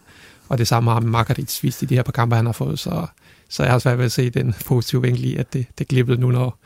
[0.49, 2.79] og det samme har Margaret vist i de her par kampe, han har fået.
[2.79, 3.07] Så,
[3.49, 6.21] så jeg har svært ved at se den positive vinkel i, at det, det glippede
[6.21, 6.59] nu, når,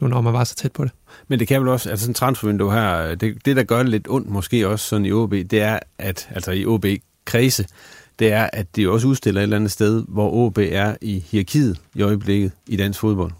[0.00, 0.92] nu når man var så tæt på det.
[1.28, 3.88] Men det kan vel også, altså sådan en transfervindue her, det, det der gør det
[3.88, 7.66] lidt ondt måske også sådan i OB, det er, at altså i OB-kredse,
[8.18, 11.80] det er, at det også udstiller et eller andet sted, hvor OB er i hierarkiet
[11.94, 13.32] i øjeblikket i dansk fodbold.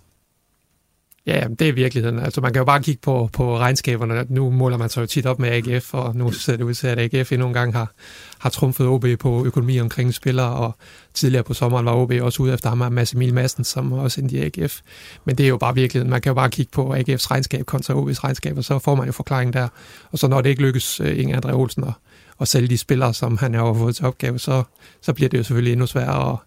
[1.26, 2.18] Ja, det er virkeligheden.
[2.18, 4.26] Altså, man kan jo bare kigge på, på regnskaberne.
[4.28, 6.86] Nu måler man sig jo tit op med AGF, og nu ser det ud til,
[6.86, 7.92] at AGF endnu en gang har,
[8.38, 10.76] har trumfet OB på økonomi omkring spillere, og
[11.14, 14.20] tidligere på sommeren var OB også ude efter ham af Mads Emil Madsen, som også
[14.20, 14.80] endte i AGF.
[15.24, 16.10] Men det er jo bare virkeligheden.
[16.10, 19.06] Man kan jo bare kigge på AGF's regnskab kontra OB's regnskab, og så får man
[19.06, 19.68] jo forklaring der.
[20.12, 21.92] Og så når det ikke lykkes øh, Inge André Olsen at,
[22.40, 24.62] at sælge de spillere, som han har fået til opgave, så,
[25.00, 26.38] så bliver det jo selvfølgelig endnu sværere at,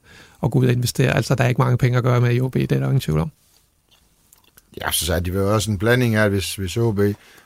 [0.43, 1.15] at gå ud og investere.
[1.15, 2.99] Altså, der er ikke mange penge at gøre med i OB, det er der ingen
[2.99, 3.32] tvivl om.
[4.82, 6.99] Ja, så er det var også en blanding af, hvis, hvis OB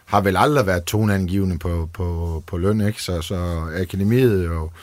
[0.05, 3.01] har vel aldrig været toneangivende på, på, på løn, ikke?
[3.01, 3.35] Så, så
[3.81, 4.73] akademiet og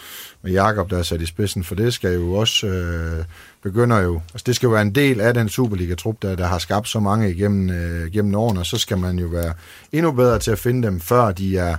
[0.43, 3.25] med Jakob, der er sat i spidsen for det, skal jo også øh,
[3.63, 6.59] begynder jo, altså det skal jo være en del af den Superliga-trup, der, der har
[6.59, 9.55] skabt så mange igennem, øh, gennem årene, og så skal man jo være
[9.93, 11.77] endnu bedre til at finde dem, før de er,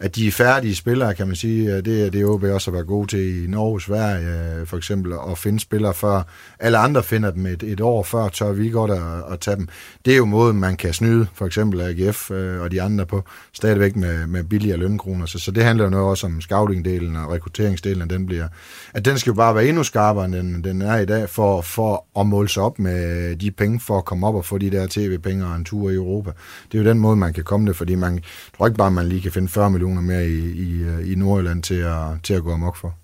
[0.00, 1.80] at de er færdige spillere, kan man sige.
[1.82, 5.12] Det er det OB også at være gode til i Norge, Sverige øh, for eksempel,
[5.30, 6.22] at finde spillere før
[6.58, 9.68] alle andre finder dem et, et år før, tør vi godt at, at tage dem.
[10.04, 13.24] Det er jo måden, man kan snyde, for eksempel AGF øh, og de andre på,
[13.52, 15.26] stadigvæk med, med billigere lønkroner.
[15.26, 18.48] Så, så det handler jo noget også om scouting-delen og rekrutteringsdelen, at den, bliver,
[18.94, 21.60] at den skal jo bare være endnu skarpere, end den, den er i dag, for,
[21.60, 24.70] for at måle sig op med de penge, for at komme op og få de
[24.70, 26.30] der tv-penge og en tur i Europa.
[26.72, 28.22] Det er jo den måde, man kan komme det, fordi man
[28.56, 31.14] tror ikke bare, man lige kan finde 40 millioner millioner mere i, i, øh, i
[31.14, 32.94] Nordjylland til at, til at gå amok for.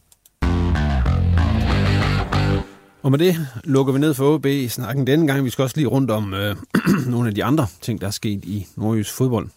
[3.03, 5.45] Og med det lukker vi ned for OB i snakken denne gang.
[5.45, 6.57] Vi skal også lige rundt om øh,
[7.12, 9.49] nogle af de andre ting, der er sket i nordjysk fodbold.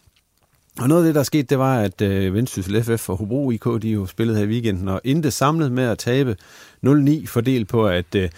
[0.79, 3.51] Og noget af det, der er sket, det var, at øh, Vendsyssel FF og Hobro
[3.51, 6.35] IK, de jo spillede her i weekenden, og endte samlet med at tabe
[6.85, 8.29] 0-9, fordelt på, at øh,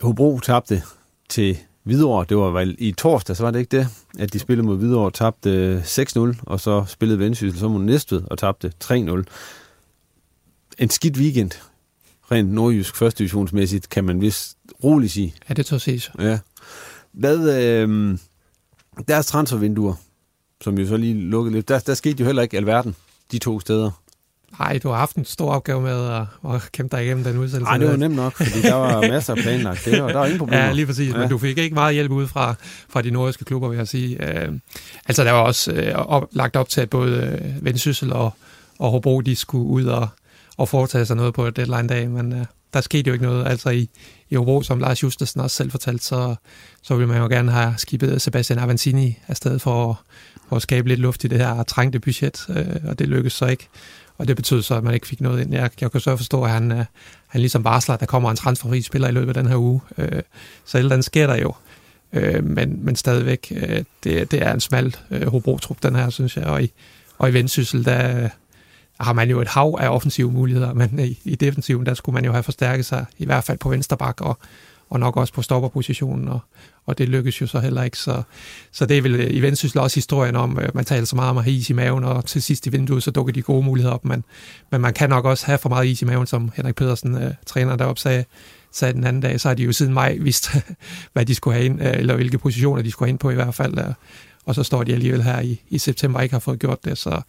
[0.00, 0.82] Hobro tabte
[1.28, 4.66] til Hvidovre, det var vel i torsdag, så var det ikke det, at de spillede
[4.66, 9.22] mod Hvidovre og tabte 6-0, og så spillede Vendsyssel så mod Næstved og tabte 3-0.
[10.78, 11.50] En skidt weekend,
[12.30, 15.34] rent nordjysk første divisionsmæssigt, kan man vist roligt sige.
[15.48, 16.10] Ja, det tør ses.
[16.18, 16.38] Ja.
[17.12, 18.18] Hvad, øh,
[19.08, 19.94] deres transfervinduer,
[20.60, 22.96] som jo så lige lukkede lidt, der, der skete jo heller ikke alverden,
[23.32, 23.90] de to steder.
[24.58, 27.70] Nej, du har haft en stor opgave med at, at kæmpe dig igennem den udsendelse.
[27.70, 29.84] Nej, det var nemt nok, fordi der var masser af planlagt.
[29.84, 30.64] Det var, der var ingen problemer.
[30.64, 31.12] Ja, lige præcis.
[31.12, 31.18] Ja.
[31.18, 32.54] Men du fik ikke meget hjælp ud fra,
[32.88, 34.18] fra de nordiske klubber, vil jeg sige.
[34.20, 34.54] Uh,
[35.06, 38.34] altså, der var også uh, op, lagt op til, at både uh, Vendsyssel og,
[38.78, 40.08] og Hobro, de skulle ud og,
[40.56, 42.38] og foretage sig noget på deadline-dag, men uh,
[42.74, 43.46] der skete jo ikke noget.
[43.46, 43.88] Altså i,
[44.30, 46.34] i Hobro, som Lars Justesen også selv fortalte, så,
[46.82, 50.00] så ville man jo gerne have skibet Sebastian Avancini afsted for,
[50.48, 53.46] for at skabe lidt luft i det her trængte budget, uh, og det lykkedes så
[53.46, 53.68] ikke
[54.22, 55.54] og det betød så, at man ikke fik noget ind.
[55.54, 56.84] Jeg, jeg kan så forstå, at han, øh,
[57.26, 59.80] han ligesom varsler, at der kommer en transferfri spiller i løbet af den her uge.
[59.98, 60.22] Øh,
[60.64, 61.54] så et eller andet sker der jo.
[62.12, 66.36] Øh, men, men stadigvæk, øh, det, det er en smal øh, Hobro-trup, den her, synes
[66.36, 66.44] jeg.
[66.44, 66.72] Og i,
[67.18, 68.30] og i vendsyssel, der øh,
[69.00, 72.14] har man jo et hav af offensive muligheder, men øh, i, i defensiven, der skulle
[72.14, 74.38] man jo have forstærket sig, i hvert fald på venstre bak, og,
[74.90, 76.40] og nok også på stopperpositionen, og,
[76.86, 77.98] og det lykkes jo så heller ikke.
[77.98, 78.22] Så,
[78.72, 81.30] så det er vel øh, i Vendsyssel også historien om, at man taler så meget
[81.30, 83.64] om at have is i maven, og til sidst i vinduet, så dukker de gode
[83.64, 84.24] muligheder op, men,
[84.70, 87.34] men man kan nok også have for meget is i maven, som Henrik Pedersen, øh,
[87.46, 88.24] træner deroppe, sagde,
[88.72, 90.50] sagde den anden dag, så har de jo siden maj vidst,
[91.12, 93.34] hvad de skulle have ind, øh, eller hvilke positioner de skulle have ind på i
[93.34, 93.74] hvert fald,
[94.44, 96.98] og så står de alligevel her i, i september og ikke har fået gjort det,
[96.98, 97.20] så,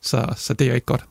[0.00, 1.04] så, så det er jo ikke godt.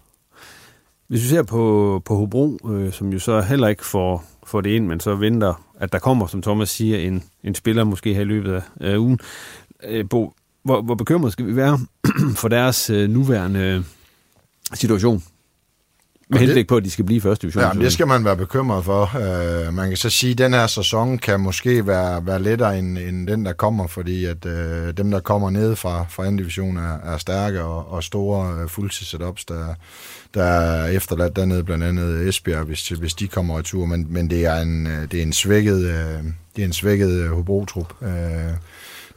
[1.08, 4.70] Hvis vi ser på, på Hobro, øh, som jo så heller ikke får, får det
[4.70, 8.22] ind, men så venter, at der kommer, som Thomas siger, en, en spiller måske her
[8.22, 9.20] i løbet af øh, ugen.
[9.84, 11.80] Øh, Bo, hvor, hvor bekymret skal vi være
[12.42, 13.84] for deres øh, nuværende øh,
[14.74, 15.24] situation?
[16.32, 17.64] Med henblik på, at de skal blive første division.
[17.64, 19.12] Ja, det skal man være bekymret for.
[19.16, 22.98] Uh, man kan så sige, at den her sæson kan måske være, være lettere end,
[22.98, 24.52] end den, der kommer, fordi at uh,
[24.98, 28.70] dem, der kommer ned fra, fra anden division, er, er stærke og, og store uh,
[28.70, 29.74] fuldtids-setups, der,
[30.34, 33.86] der er efterladt dernede, blandt andet Esbjerg, hvis, hvis de kommer i tur.
[33.86, 36.26] Men, men det, er en, det er en svækket, uh,
[36.56, 37.94] det er en svækket uh, Hobro-trup.
[38.02, 38.08] Uh,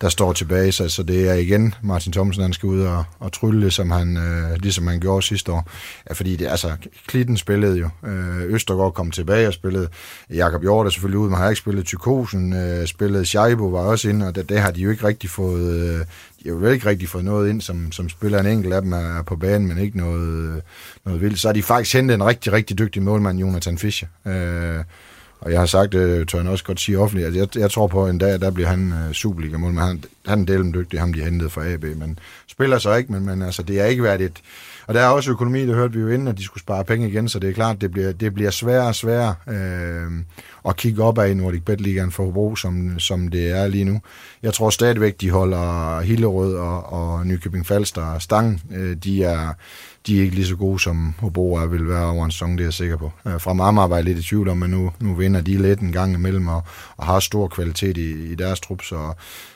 [0.02, 0.72] der står tilbage.
[0.72, 4.16] Så, så det er igen Martin Thomsen, han skal ud og, og trylle, som han,
[4.16, 5.70] øh, ligesom han gjorde sidste år.
[6.08, 6.72] Ja, fordi det, altså,
[7.06, 7.88] Klitten spillede jo.
[8.06, 9.88] Øh, Østergaard kom tilbage og spillede.
[10.30, 12.52] Jakob Hjort er selvfølgelig ude, men har ikke spillet Tykosen.
[12.52, 15.80] Øh, spillede Scheibo var også inde, og det, det har de jo ikke rigtig fået...
[15.80, 16.04] Øh,
[16.44, 18.92] de har jo ikke rigtig fået noget ind, som, som spiller en enkelt af dem
[18.92, 20.60] er på banen, men ikke noget, øh,
[21.04, 21.40] noget vildt.
[21.40, 24.08] Så har de faktisk hentet en rigtig, rigtig dygtig målmand, Jonathan Fischer.
[24.26, 24.84] Øh,
[25.42, 27.86] og jeg har sagt, det tør jeg også godt sige offentligt, at jeg, jeg tror
[27.86, 31.12] på, en dag, der bliver han øh, Superliga-mål, men han, han er delen dygtig, ham
[31.12, 34.38] de hentede fra AB, men spiller så ikke, men, men altså, det er ikke værdigt.
[34.38, 34.42] et...
[34.86, 37.08] Og der er også økonomi, det hørte vi jo inden, at de skulle spare penge
[37.08, 40.10] igen, så det er klart, det bliver, det bliver sværere og sværere øh,
[40.68, 43.84] at kigge op af i Nordic Bet Ligaen for Hobro, som, som det er lige
[43.84, 44.00] nu.
[44.42, 48.62] Jeg tror stadigvæk, de holder Hillerød og, og Nykøbing Falster stang.
[48.72, 49.48] Øh, de er
[50.06, 52.60] de er ikke lige så gode, som Hobro er, vil være over en sæson, det
[52.60, 53.12] er jeg sikker på.
[53.26, 55.80] Øh, fra Marmar var jeg lidt i tvivl om, men nu, nu vinder de lidt
[55.80, 56.62] en gang imellem, og,
[56.96, 59.12] og har stor kvalitet i, i deres trup, så,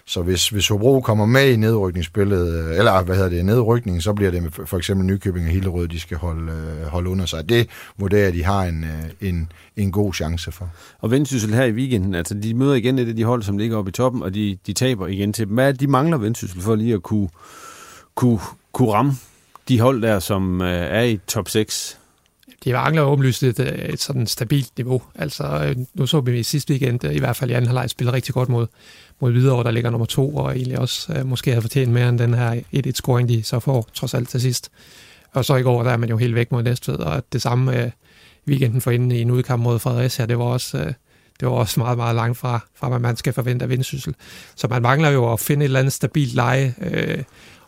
[0.06, 4.12] så hvis, hvis Hobro kommer med i nedrykningsspillet, øh, eller hvad hedder det, nedrykningen, så
[4.12, 7.48] bliver det for eksempel Nykøbing og Hillerød, de skal holde, øh, holde under sig.
[7.48, 7.68] Det
[7.98, 10.70] vurderer de har en, øh, en, en god chance for.
[10.98, 13.76] Og Vendsyssel her i weekenden, altså de møder igen et af de hold, som ligger
[13.76, 15.54] oppe i toppen, og de, de taber igen til dem.
[15.54, 17.28] Hvad de mangler Vendsyssel for lige at kunne,
[18.14, 18.40] kunne,
[18.72, 19.12] kunne ramme
[19.68, 21.98] de hold der, som øh, er i top 6?
[22.64, 25.02] De mangler åbenlyst et, øh, et sådan stabilt niveau.
[25.14, 27.90] Altså, øh, nu så vi i sidste weekend, øh, i hvert fald i anden halvleg,
[27.90, 28.66] spille rigtig godt mod,
[29.20, 32.18] mod Hvidovre, der ligger nummer to, og egentlig også øh, måske har fortjent mere end
[32.18, 34.70] den her 1-1-scoring, de så får, trods alt til sidst.
[35.32, 37.82] Og så i går, der er man jo helt væk mod Næstved, og det samme
[37.82, 37.90] øh,
[38.48, 40.78] weekenden for inden i en udkamp mod Fredericia, det var også...
[40.78, 40.92] Øh,
[41.40, 44.14] det var også meget, meget langt fra, fra hvad man skal forvente af vindsyssel.
[44.54, 47.22] Så man mangler jo at finde et eller andet stabilt leje, øh,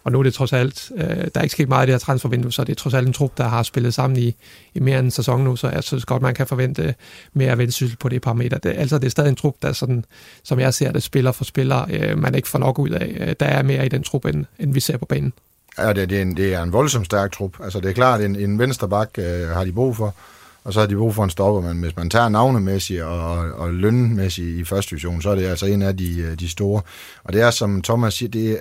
[0.08, 1.98] og nu er det trods alt, øh, der er ikke sket meget i det her
[1.98, 4.34] transfervindue, så det er trods alt en trup, der har spillet sammen i,
[4.74, 6.94] i mere end en sæson nu, så jeg synes godt, man kan forvente
[7.32, 8.58] mere vendsyssel på det parameter.
[8.58, 10.04] Det, altså, det er stadig en trup, der sådan,
[10.42, 13.16] som jeg ser det, spiller for spiller, øh, man ikke får nok ud af.
[13.20, 15.32] Øh, der er mere i den trup, end, end vi ser på banen.
[15.78, 17.52] Ja, det, det, er en, det er en voldsomt stærk trup.
[17.64, 20.14] Altså, det er klart, en, en vensterbak øh, har de brug for,
[20.64, 23.74] og så har de brug for en stopper, men hvis man tager navnemæssigt og, og
[23.74, 26.82] lønmæssigt i første division, så er det altså en af de, øh, de store.
[27.24, 28.56] Og det er, som Thomas siger, det er,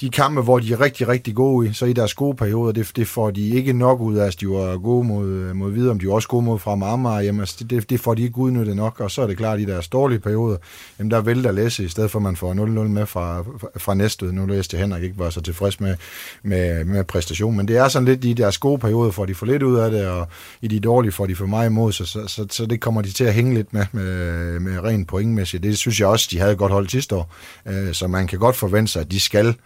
[0.00, 2.92] de kampe, hvor de er rigtig, rigtig gode i, så i deres gode perioder, det,
[2.96, 4.24] det får de ikke nok ud af.
[4.24, 7.20] Altså, de var gode mod, mod videre, om de var også gode mod fra Marmar,
[7.20, 9.62] jamen, altså, det, det får de ikke udnyttet nok, og så er det klart, at
[9.62, 10.56] i deres dårlige perioder,
[10.98, 12.56] jamen, der vælter Læsse, i stedet for at man får 0-0
[12.88, 13.44] med fra,
[13.76, 14.24] fra næste.
[14.24, 15.96] Nu læste Henrik ikke var så tilfreds med,
[16.42, 19.46] med, med præstation, men det er sådan lidt i deres gode perioder, får de for
[19.46, 20.28] lidt ud af det, og
[20.62, 23.12] i de dårlige får de for meget imod, så, så, så, så det kommer de
[23.12, 25.62] til at hænge lidt med, med, med rent pointmæssigt.
[25.62, 27.32] Det synes jeg også, de havde godt holdt sidste år,
[27.66, 29.56] øh, så man kan godt forvente sig, at de skal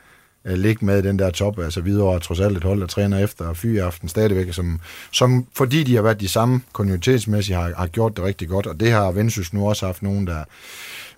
[0.45, 1.59] Øh, ligge med den der top.
[1.59, 4.81] Altså videre trods alt et hold, der træner efter fyre aften stadigvæk, som,
[5.13, 8.81] som fordi de har været de samme konjunktursmæssigt, har, har gjort det rigtig godt, og
[8.81, 10.45] det har Vendsyssel nu også haft nogen, der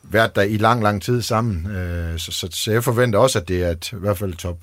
[0.02, 1.66] været der i lang, lang tid sammen.
[1.66, 4.56] Øh, så, så, så jeg forventer også, at det er et, i hvert fald top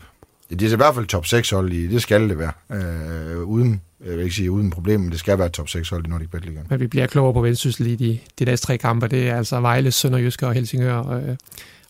[0.50, 2.52] det er i hvert fald top 6 hold i, det skal det være.
[2.72, 6.06] Øh, uden, jeg vil ikke sige uden problem, men det skal være top 6 hold
[6.06, 6.66] i Nordic Bet Ligaen.
[6.70, 9.08] Men vi bliver klogere på Vendsyssel i de, de næste tre kampe.
[9.08, 11.10] Det er altså Vejle, Sønderjyske og Helsingør.
[11.10, 11.36] Øh,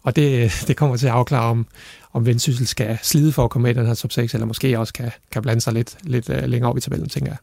[0.04, 1.68] og det, det kommer til at afklare, om,
[2.14, 4.80] om Vendsyssel skal slide for at komme med i den her top 6, eller måske
[4.80, 7.38] også kan, kan blande sig lidt, lidt uh, længere op i tabellen, tænker jeg.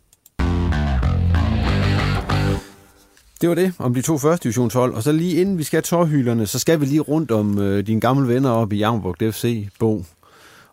[3.41, 4.95] Det var det om de to første divisionshold.
[4.95, 8.01] Og så lige inden vi skal tårhylerne, så skal vi lige rundt om øh, dine
[8.01, 10.05] gamle venner op i Jammerburg FC, Bo.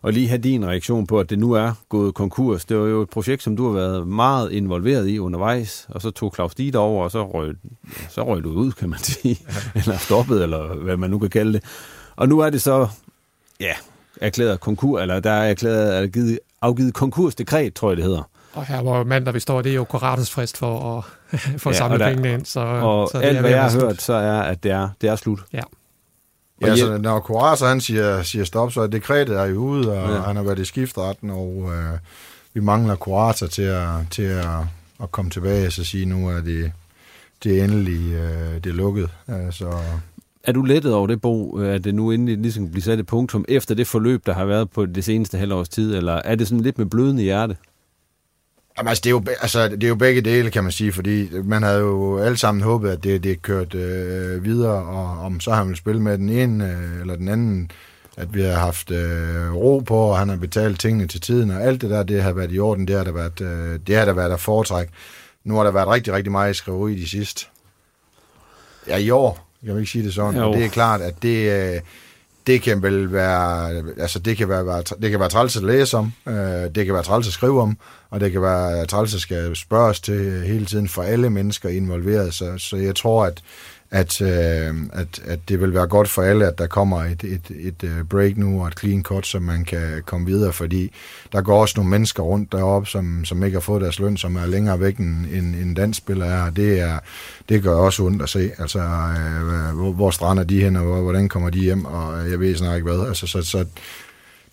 [0.02, 2.64] Og lige have din reaktion på, at det nu er gået konkurs.
[2.64, 6.10] Det var jo et projekt, som du har været meget involveret i undervejs, og så
[6.10, 7.54] tog Claus Dieter over, og så røg,
[8.08, 9.38] så røg du ud, kan man sige.
[9.74, 11.64] eller stoppet, eller hvad man nu kan kalde det.
[12.16, 12.88] Og nu er det så
[13.60, 13.72] ja,
[14.20, 18.30] erklæret konkurs, eller der er erklæret er givet, afgivet konkursdekret, tror jeg det hedder.
[18.52, 21.04] Og her hvor mandag vi står, det er jo Korates frist for at
[21.62, 22.44] få ja, samlet pengene ind.
[22.44, 25.16] Så, og så alt, hvad jeg har hørt, så er, at det er, det er
[25.16, 25.40] slut.
[25.52, 25.62] Ja.
[26.60, 30.10] Ja, altså, når Korater han siger, siger stop, så er dekretet er i ude, og
[30.10, 30.20] ja.
[30.20, 31.98] han har været i skiftretten, og øh,
[32.54, 34.46] vi mangler Korater til at, til at,
[35.02, 36.72] at komme tilbage og så sige, nu er det,
[37.44, 39.10] det er endelig øh, det er lukket.
[39.28, 39.78] Altså,
[40.44, 43.06] er du lettet over det, Bo, øh, at det nu endelig ligesom bliver sat et
[43.06, 46.48] punktum efter det forløb, der har været på det seneste halvårs tid, eller er det
[46.48, 47.56] sådan lidt med blødende hjerte?
[48.78, 51.28] Jamen, altså, det, er jo, altså, det er jo begge dele, kan man sige, fordi
[51.44, 55.52] man havde jo alle sammen håbet, at det, det kørt øh, videre, og om så
[55.52, 57.70] har man spille med den ene øh, eller den anden
[58.16, 61.62] at vi har haft øh, ro på, og han har betalt tingene til tiden, og
[61.62, 64.04] alt det der, det har været i orden, det har der været, øh, det har
[64.04, 64.88] der været af foretræk.
[65.44, 67.46] Nu har der været rigtig, rigtig meget skriveri de sidste.
[68.86, 70.52] Ja, i år, jeg vil ikke sige det sådan, jo.
[70.52, 71.80] det er klart, at det, øh,
[72.46, 76.12] det kan vel være, altså det kan være, det kan være træls at læse om,
[76.28, 76.34] øh,
[76.74, 77.78] det kan være træls at skrive om,
[78.10, 82.34] og det kan være træls at skal spørges til hele tiden for alle mennesker involveret,
[82.34, 83.42] så, så jeg tror, at
[83.90, 87.50] at, øh, at, at det vil være godt for alle, at der kommer et, et,
[87.60, 90.92] et øh, break nu og et clean cut, så man kan komme videre, fordi
[91.32, 94.36] der går også nogle mennesker rundt deroppe, som, som ikke har fået deres løn, som
[94.36, 96.98] er længere væk end en, en dansk spiller er, det, er,
[97.48, 98.50] det gør også ondt at se.
[98.58, 102.56] Altså, øh, hvor, hvor strander de hen, og hvordan kommer de hjem, og jeg ved
[102.56, 103.06] snart ikke hvad.
[103.08, 103.64] Altså, så, så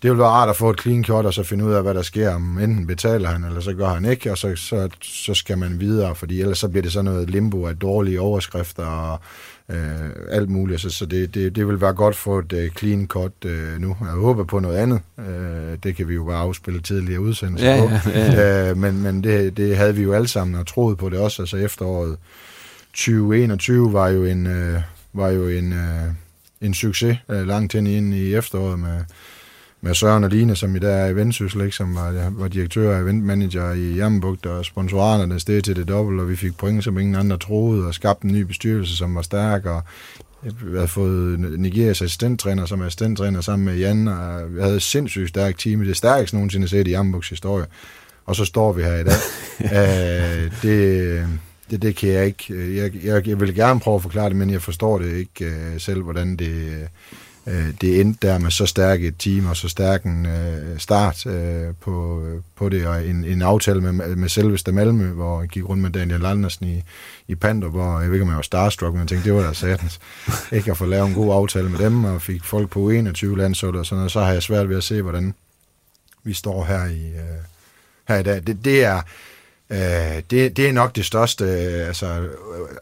[0.02, 1.94] det vil være rart at få et clean cut, og så finde ud af, hvad
[1.94, 2.34] der sker.
[2.34, 5.80] Om enten betaler han, eller så gør han ikke, og så, så, så skal man
[5.80, 9.20] videre, fordi ellers så bliver det sådan noget limbo af dårlige overskrifter og
[9.68, 10.80] øh, alt muligt.
[10.80, 13.96] Så, så det, det, det vil være godt for et uh, clean cut uh, nu.
[14.00, 15.00] Jeg håber på noget andet.
[15.18, 15.24] Uh,
[15.82, 18.10] det kan vi jo bare afspille tidligere udsendelser ja, på.
[18.10, 18.70] Ja, ja.
[18.70, 21.42] Uh, men men det, det havde vi jo alle sammen og troet på det også.
[21.42, 22.16] Altså efteråret
[22.92, 24.80] 2021 var jo en, uh,
[25.12, 26.12] var jo en, uh,
[26.60, 29.00] en succes uh, langt hen ind i efteråret med
[29.84, 33.02] med Søren og Line, som i dag er i Vendsyssel, som var, var direktør og
[33.02, 37.14] eventmanager i Jammerbugt, og sponsorerne steg til det dobbelt, og vi fik point, som ingen
[37.14, 39.82] andre troede, og skabte en ny bestyrelse, som var stærk, og
[40.42, 45.28] vi havde fået Nigerias assistenttræner som assistenttræner sammen med Jan, og vi havde et sindssygt
[45.28, 47.66] stærkt team, det stærkeste nogensinde set i Jambugts historie.
[48.26, 49.14] Og så står vi her i dag.
[49.60, 51.28] Æh, det,
[51.70, 52.76] det, det kan jeg ikke.
[52.76, 55.80] Jeg, jeg, jeg vil gerne prøve at forklare det, men jeg forstår det ikke uh,
[55.80, 56.88] selv, hvordan det,
[57.46, 61.26] øh, det endte der med så stærk et team og så stærk en øh, start
[61.26, 65.48] øh, på, øh, på det, og en, en aftale med, med selveste Malmø, hvor jeg
[65.48, 66.82] gik rundt med Daniel Andersen i,
[67.28, 69.46] i Pander, hvor jeg ved ikke, om jeg var starstruck, men jeg tænkte, det var
[69.46, 70.00] da satans.
[70.52, 73.76] Ikke at få lavet en god aftale med dem, og fik folk på 21 landshold
[73.76, 75.34] og sådan noget, så har jeg svært ved at se, hvordan
[76.24, 77.42] vi står her i, øh,
[78.08, 78.46] her i dag.
[78.46, 79.00] Det, det er
[79.72, 82.28] Øh, det, det er nok det største, øh, altså, øh,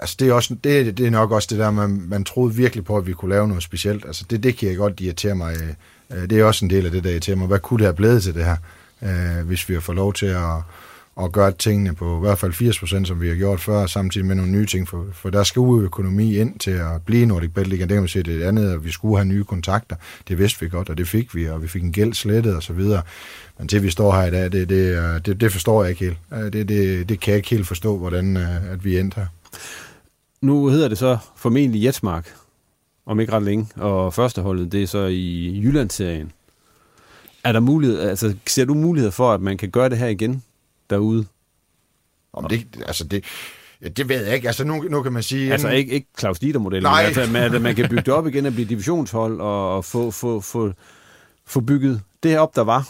[0.00, 2.84] altså det, er også, det, det er nok også det der, man, man troede virkelig
[2.84, 4.04] på, at vi kunne lave noget specielt.
[4.04, 5.54] Altså det, det kan jeg godt irritere mig.
[5.56, 7.46] Øh, øh det er også en del af det, der irriterer mig.
[7.46, 8.56] Hvad kunne det have blevet til det her,
[9.02, 10.56] øh, hvis vi har fået lov til at,
[11.24, 14.34] at gøre tingene på i hvert fald 80%, som vi har gjort før, samtidig med
[14.34, 17.66] nogle nye ting, for, for der skal jo økonomi ind til at blive Nordic Bet
[17.66, 17.80] League.
[17.80, 19.96] Det kan man sige, det andet, at vi skulle have nye kontakter.
[20.28, 22.62] Det vidste vi godt, og det fik vi, og vi fik en gæld slettet og
[22.62, 23.02] så videre.
[23.58, 26.04] Men til vi står her i dag, det, det, øh, det, det forstår jeg ikke
[26.04, 26.18] helt.
[26.32, 29.26] Øh, det, det, det kan jeg ikke helt forstå, hvordan øh, at vi endte her.
[30.40, 32.34] Nu hedder det så formentlig Jetsmark,
[33.06, 36.32] om ikke ret længe, og førsteholdet, det er så i Jyllandsserien.
[37.44, 40.42] Er der mulighed, altså, ser du mulighed for, at man kan gøre det her igen
[40.90, 41.26] derude?
[42.32, 43.24] Om det, altså det,
[43.82, 44.46] Ja, det ved jeg ikke.
[44.46, 45.52] Altså, nu, nu kan man sige...
[45.52, 47.02] Altså, ikke, ikke Claus Dieter-modellen, Nej.
[47.02, 50.10] Altså, men at man kan bygge det op igen og blive divisionshold og, og få,
[50.10, 50.72] få, få,
[51.46, 52.88] få bygget det her op, der var.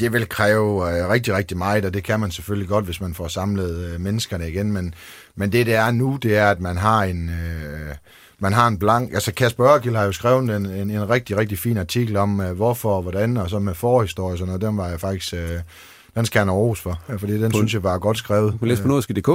[0.00, 3.14] Det vil kræve uh, rigtig, rigtig meget, og det kan man selvfølgelig godt, hvis man
[3.14, 4.94] får samlet uh, menneskerne igen, men,
[5.34, 7.28] men det, det er nu, det er, at man har en...
[7.28, 7.96] Uh,
[8.38, 9.12] man har en blank...
[9.12, 12.50] Altså Kasper Ørkild har jo skrevet en, en, en rigtig, rigtig fin artikel om, uh,
[12.50, 14.62] hvorfor og hvordan, og så med forhistorie og sådan noget.
[14.62, 15.32] Den var jeg faktisk...
[15.32, 15.60] Uh,
[16.14, 18.52] den skal han Aarhus for, fordi den på, synes jeg var godt skrevet.
[18.52, 19.28] Du kan læse på nordiske.dk.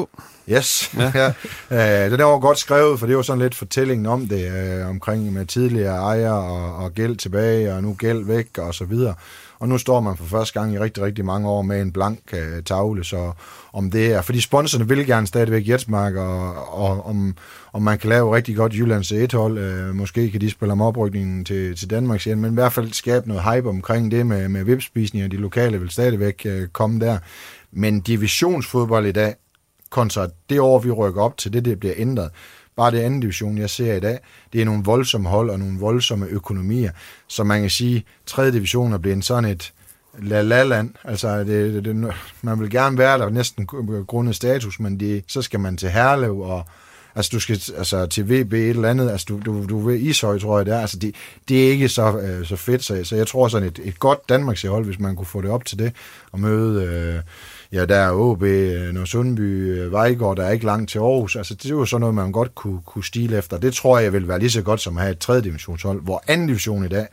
[0.49, 1.11] Yes, ja.
[1.71, 2.05] ja.
[2.05, 5.33] Uh, den var godt skrevet, for det var sådan lidt fortællingen om det, uh, omkring
[5.33, 9.15] med tidligere ejer og, og gæld tilbage, og nu gæld væk, og så videre.
[9.59, 12.19] Og nu står man for første gang i rigtig, rigtig mange år med en blank
[12.33, 13.31] øh, tavle, så
[13.73, 17.35] om det er, fordi sponsorerne vil gerne stadigvæk Jetsmark, og, og om,
[17.73, 21.45] om man kan lave rigtig godt Jyllands et-hold, øh, måske kan de spille om oprykningen
[21.45, 24.63] til, til Danmark igen, men i hvert fald skabe noget hype omkring det med, med
[24.63, 27.17] vipspisninger, de lokale vil stadigvæk øh, komme der.
[27.71, 29.35] Men divisionsfodbold i dag,
[29.89, 32.29] kontra det år, vi rykker op til, det, det bliver ændret,
[32.79, 34.19] bare det anden division, jeg ser i dag,
[34.53, 36.91] det er nogle voldsomme hold og nogle voldsomme økonomier.
[37.27, 39.73] Så man kan sige, at tredje division er blevet sådan et
[40.21, 40.93] la-la-land.
[41.03, 43.65] Altså, det, det, man vil gerne være der næsten
[44.07, 46.65] grundet status, men det, så skal man til Herlev og
[47.15, 50.39] Altså, du skal altså, til VB et eller andet, altså, du, du, du ved Ishøj,
[50.39, 50.79] tror jeg, det er.
[50.79, 51.15] Altså, det,
[51.49, 54.29] det er ikke så, øh, så fedt, så, så jeg tror sådan et, et godt
[54.29, 55.93] Danmarks hold, hvis man kunne få det op til det,
[56.31, 57.21] og møde øh,
[57.73, 61.35] ja, der er OB, øh, Sundby, øh, Vejgaard, der er ikke langt til Aarhus.
[61.35, 63.57] Altså, det er jo sådan noget, man godt kunne, kunne stile efter.
[63.57, 66.23] Det tror jeg vil være lige så godt som at have et tredje divisionshold, hvor
[66.27, 67.07] anden division i dag,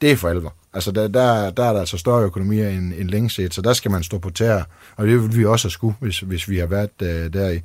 [0.00, 0.54] det er for alvor.
[0.74, 3.72] Altså, der, der, der er der altså større økonomier end, end længe set, så der
[3.72, 4.62] skal man stå på tæer,
[4.96, 7.60] og det vil vi også have skulle, hvis, hvis vi har været uh, der i.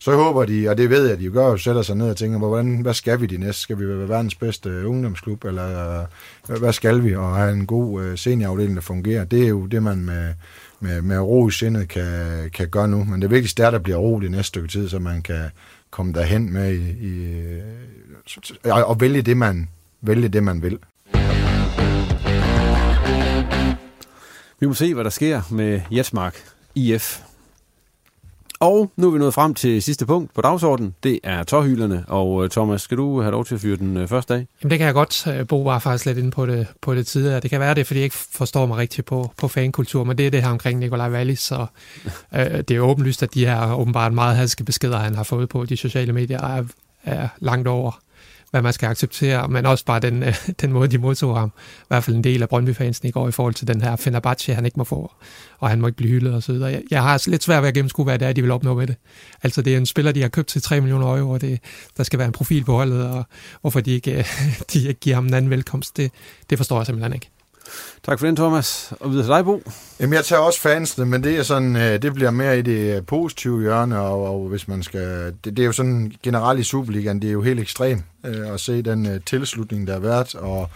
[0.00, 2.38] Så jeg håber de, og det ved jeg, de gør, sætter sig ned og tænker,
[2.38, 3.62] hvordan, hvad skal vi de næste?
[3.62, 6.06] Skal vi være verdens bedste øh, ungdomsklub, eller
[6.58, 7.14] hvad skal vi?
[7.14, 9.24] Og have en god seniorafdeling, der fungerer.
[9.24, 10.34] Det er jo det, man med,
[10.80, 13.04] med, med ro i sindet kan, kan gøre nu.
[13.04, 15.50] Men det vigtigste er, at der bliver ro det næste stykke tid, så man kan
[15.90, 17.60] komme derhen med i, i,
[18.64, 19.68] og, og vælge, det, man,
[20.00, 20.78] vælge det, man vil.
[24.60, 27.20] Vi må se, hvad der sker med Jetsmark IF
[28.60, 30.94] og nu er vi nået frem til sidste punkt på dagsordenen.
[31.02, 32.04] Det er tårhylerne.
[32.08, 34.46] Og øh, Thomas, skal du have lov til at fyre den øh, første dag?
[34.62, 35.26] Jamen det kan jeg godt.
[35.26, 37.40] Øh, Bo var faktisk lidt inde på det, på det tidligere.
[37.40, 40.26] Det kan være det, fordi jeg ikke forstår mig rigtigt på, på fankultur, men det
[40.26, 41.40] er det her omkring Nikolaj Wallis.
[41.40, 41.66] Så
[42.34, 45.48] øh, det er jo åbenlyst, at de her åbenbart meget hadske beskeder, han har fået
[45.48, 46.64] på de sociale medier, er,
[47.04, 48.00] er langt over
[48.50, 51.52] hvad man skal acceptere, men også bare den, øh, den måde, de modtog ham.
[51.58, 54.54] I hvert fald en del af Brøndby-fansen i går i forhold til den her Fenerbahce,
[54.54, 55.12] han ikke må få,
[55.58, 56.70] og han må ikke blive hyldet og så videre.
[56.70, 58.74] Jeg, jeg har altså lidt svært ved at gennemskue, hvad det er, de vil opnå
[58.74, 58.96] med det.
[59.42, 61.60] Altså, det er en spiller, de har købt til 3 millioner euro, og det,
[61.96, 63.24] der skal være en profil på holdet, og
[63.60, 64.24] hvorfor de ikke, øh,
[64.72, 66.10] de ikke giver ham en anden velkomst, det,
[66.50, 67.30] det forstår jeg simpelthen ikke.
[68.02, 68.92] Tak for den, Thomas.
[69.00, 69.62] Og videre til dig, Bo.
[70.00, 73.06] Jamen, jeg tager også fansene, men det er sådan, øh, det bliver mere i det
[73.06, 75.34] positive hjørne, og, og hvis man skal...
[75.44, 78.60] Det, det er jo sådan generelt i Superligaen, det er jo helt ekstremt øh, at
[78.60, 80.70] se den øh, tilslutning, der har været, og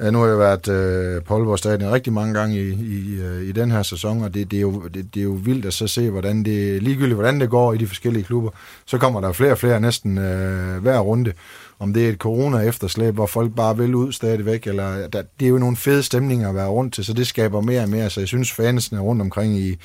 [0.00, 3.42] Ja, nu har jeg været øh, på Aalborg Stadion rigtig mange gange i, i, øh,
[3.42, 5.74] i den her sæson, og det, det, er jo, det, det er jo vildt at
[5.74, 8.50] så se, hvordan det, ligegyldigt hvordan det går i de forskellige klubber,
[8.86, 11.32] så kommer der flere og flere næsten øh, hver runde
[11.80, 15.50] om det er et corona-efterslæb, hvor folk bare vil ud stadigvæk, eller der, det er
[15.50, 18.20] jo nogle fede stemninger at være rundt til, så det skaber mere og mere, så
[18.20, 19.76] jeg synes fansene rundt omkring i,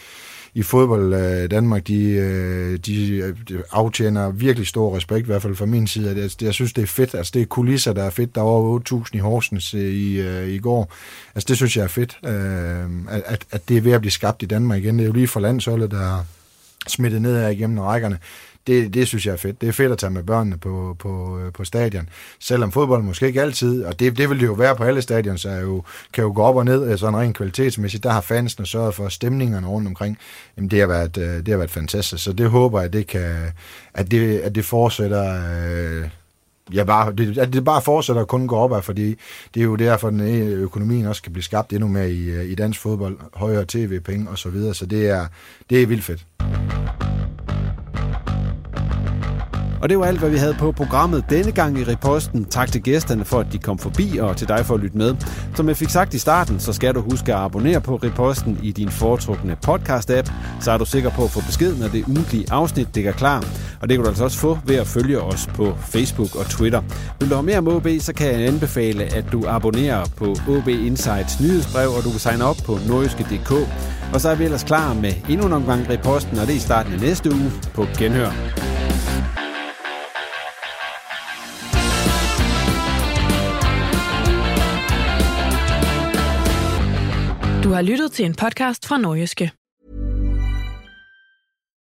[0.54, 5.56] i fodbold øh, Danmark, de, øh, de, de aftjener virkelig stor respekt, i hvert fald
[5.56, 6.22] fra min side.
[6.22, 7.16] Jeg, jeg synes, det er fedt.
[7.16, 8.36] Altså, det er kulisser, der er fedt.
[8.36, 10.94] Der var over 8.000 i Horsens øh, i, øh, i går.
[11.36, 12.86] Altså, det synes jeg er fedt, øh,
[13.26, 14.98] at, at det er ved at blive skabt i Danmark igen.
[14.98, 16.26] Det er jo lige for landsholdet, der
[16.88, 18.18] smittet ned her igennem rækkerne
[18.68, 19.62] det, det synes jeg er fedt.
[19.62, 22.10] Det er fedt at tage med børnene på, på, øh, på stadion.
[22.40, 25.38] Selvom fodbold måske ikke altid, og det, det vil det jo være på alle stadion,
[25.38, 28.04] så jo, kan jo gå op og ned øh, sådan rent kvalitetsmæssigt.
[28.04, 30.18] Der har fansene sørget for stemningerne rundt omkring.
[30.58, 33.08] Jamen, det, har været, øh, det har været fantastisk, så det håber jeg, at det,
[33.08, 33.36] kan,
[33.94, 35.44] at det, at det fortsætter...
[35.68, 36.10] Øh,
[36.74, 39.16] ja, bare, det, at det bare fortsætter at kun gå opad, fordi
[39.54, 42.52] det er jo derfor, at den e- økonomien også kan blive skabt endnu mere i,
[42.52, 45.28] i dansk fodbold, højere tv-penge osv., så videre, så det er,
[45.70, 46.26] det er vildt fedt.
[49.82, 52.46] Og det var alt, hvad vi havde på programmet denne gang i Reposten.
[52.46, 55.16] Tak til gæsterne for, at de kom forbi, og til dig for at lytte med.
[55.56, 58.72] Som jeg fik sagt i starten, så skal du huske at abonnere på Reposten i
[58.72, 60.32] din foretrukne podcast-app.
[60.62, 63.44] Så er du sikker på at få besked, når det ugentlige afsnit ligger klar.
[63.82, 66.82] Og det kan du altså også få ved at følge os på Facebook og Twitter.
[67.20, 70.68] Vil du have mere om OB, så kan jeg anbefale, at du abonnerer på OB
[70.68, 73.52] Insights nyhedsbrev, og du kan signe op på nordjyske.dk.
[74.14, 76.60] Og så er vi ellers klar med endnu en omgang Reposten, og det er i
[76.60, 78.75] starten af næste uge på Genhør.
[87.76, 89.52] Har lyttet til en podcast fra Norgeske.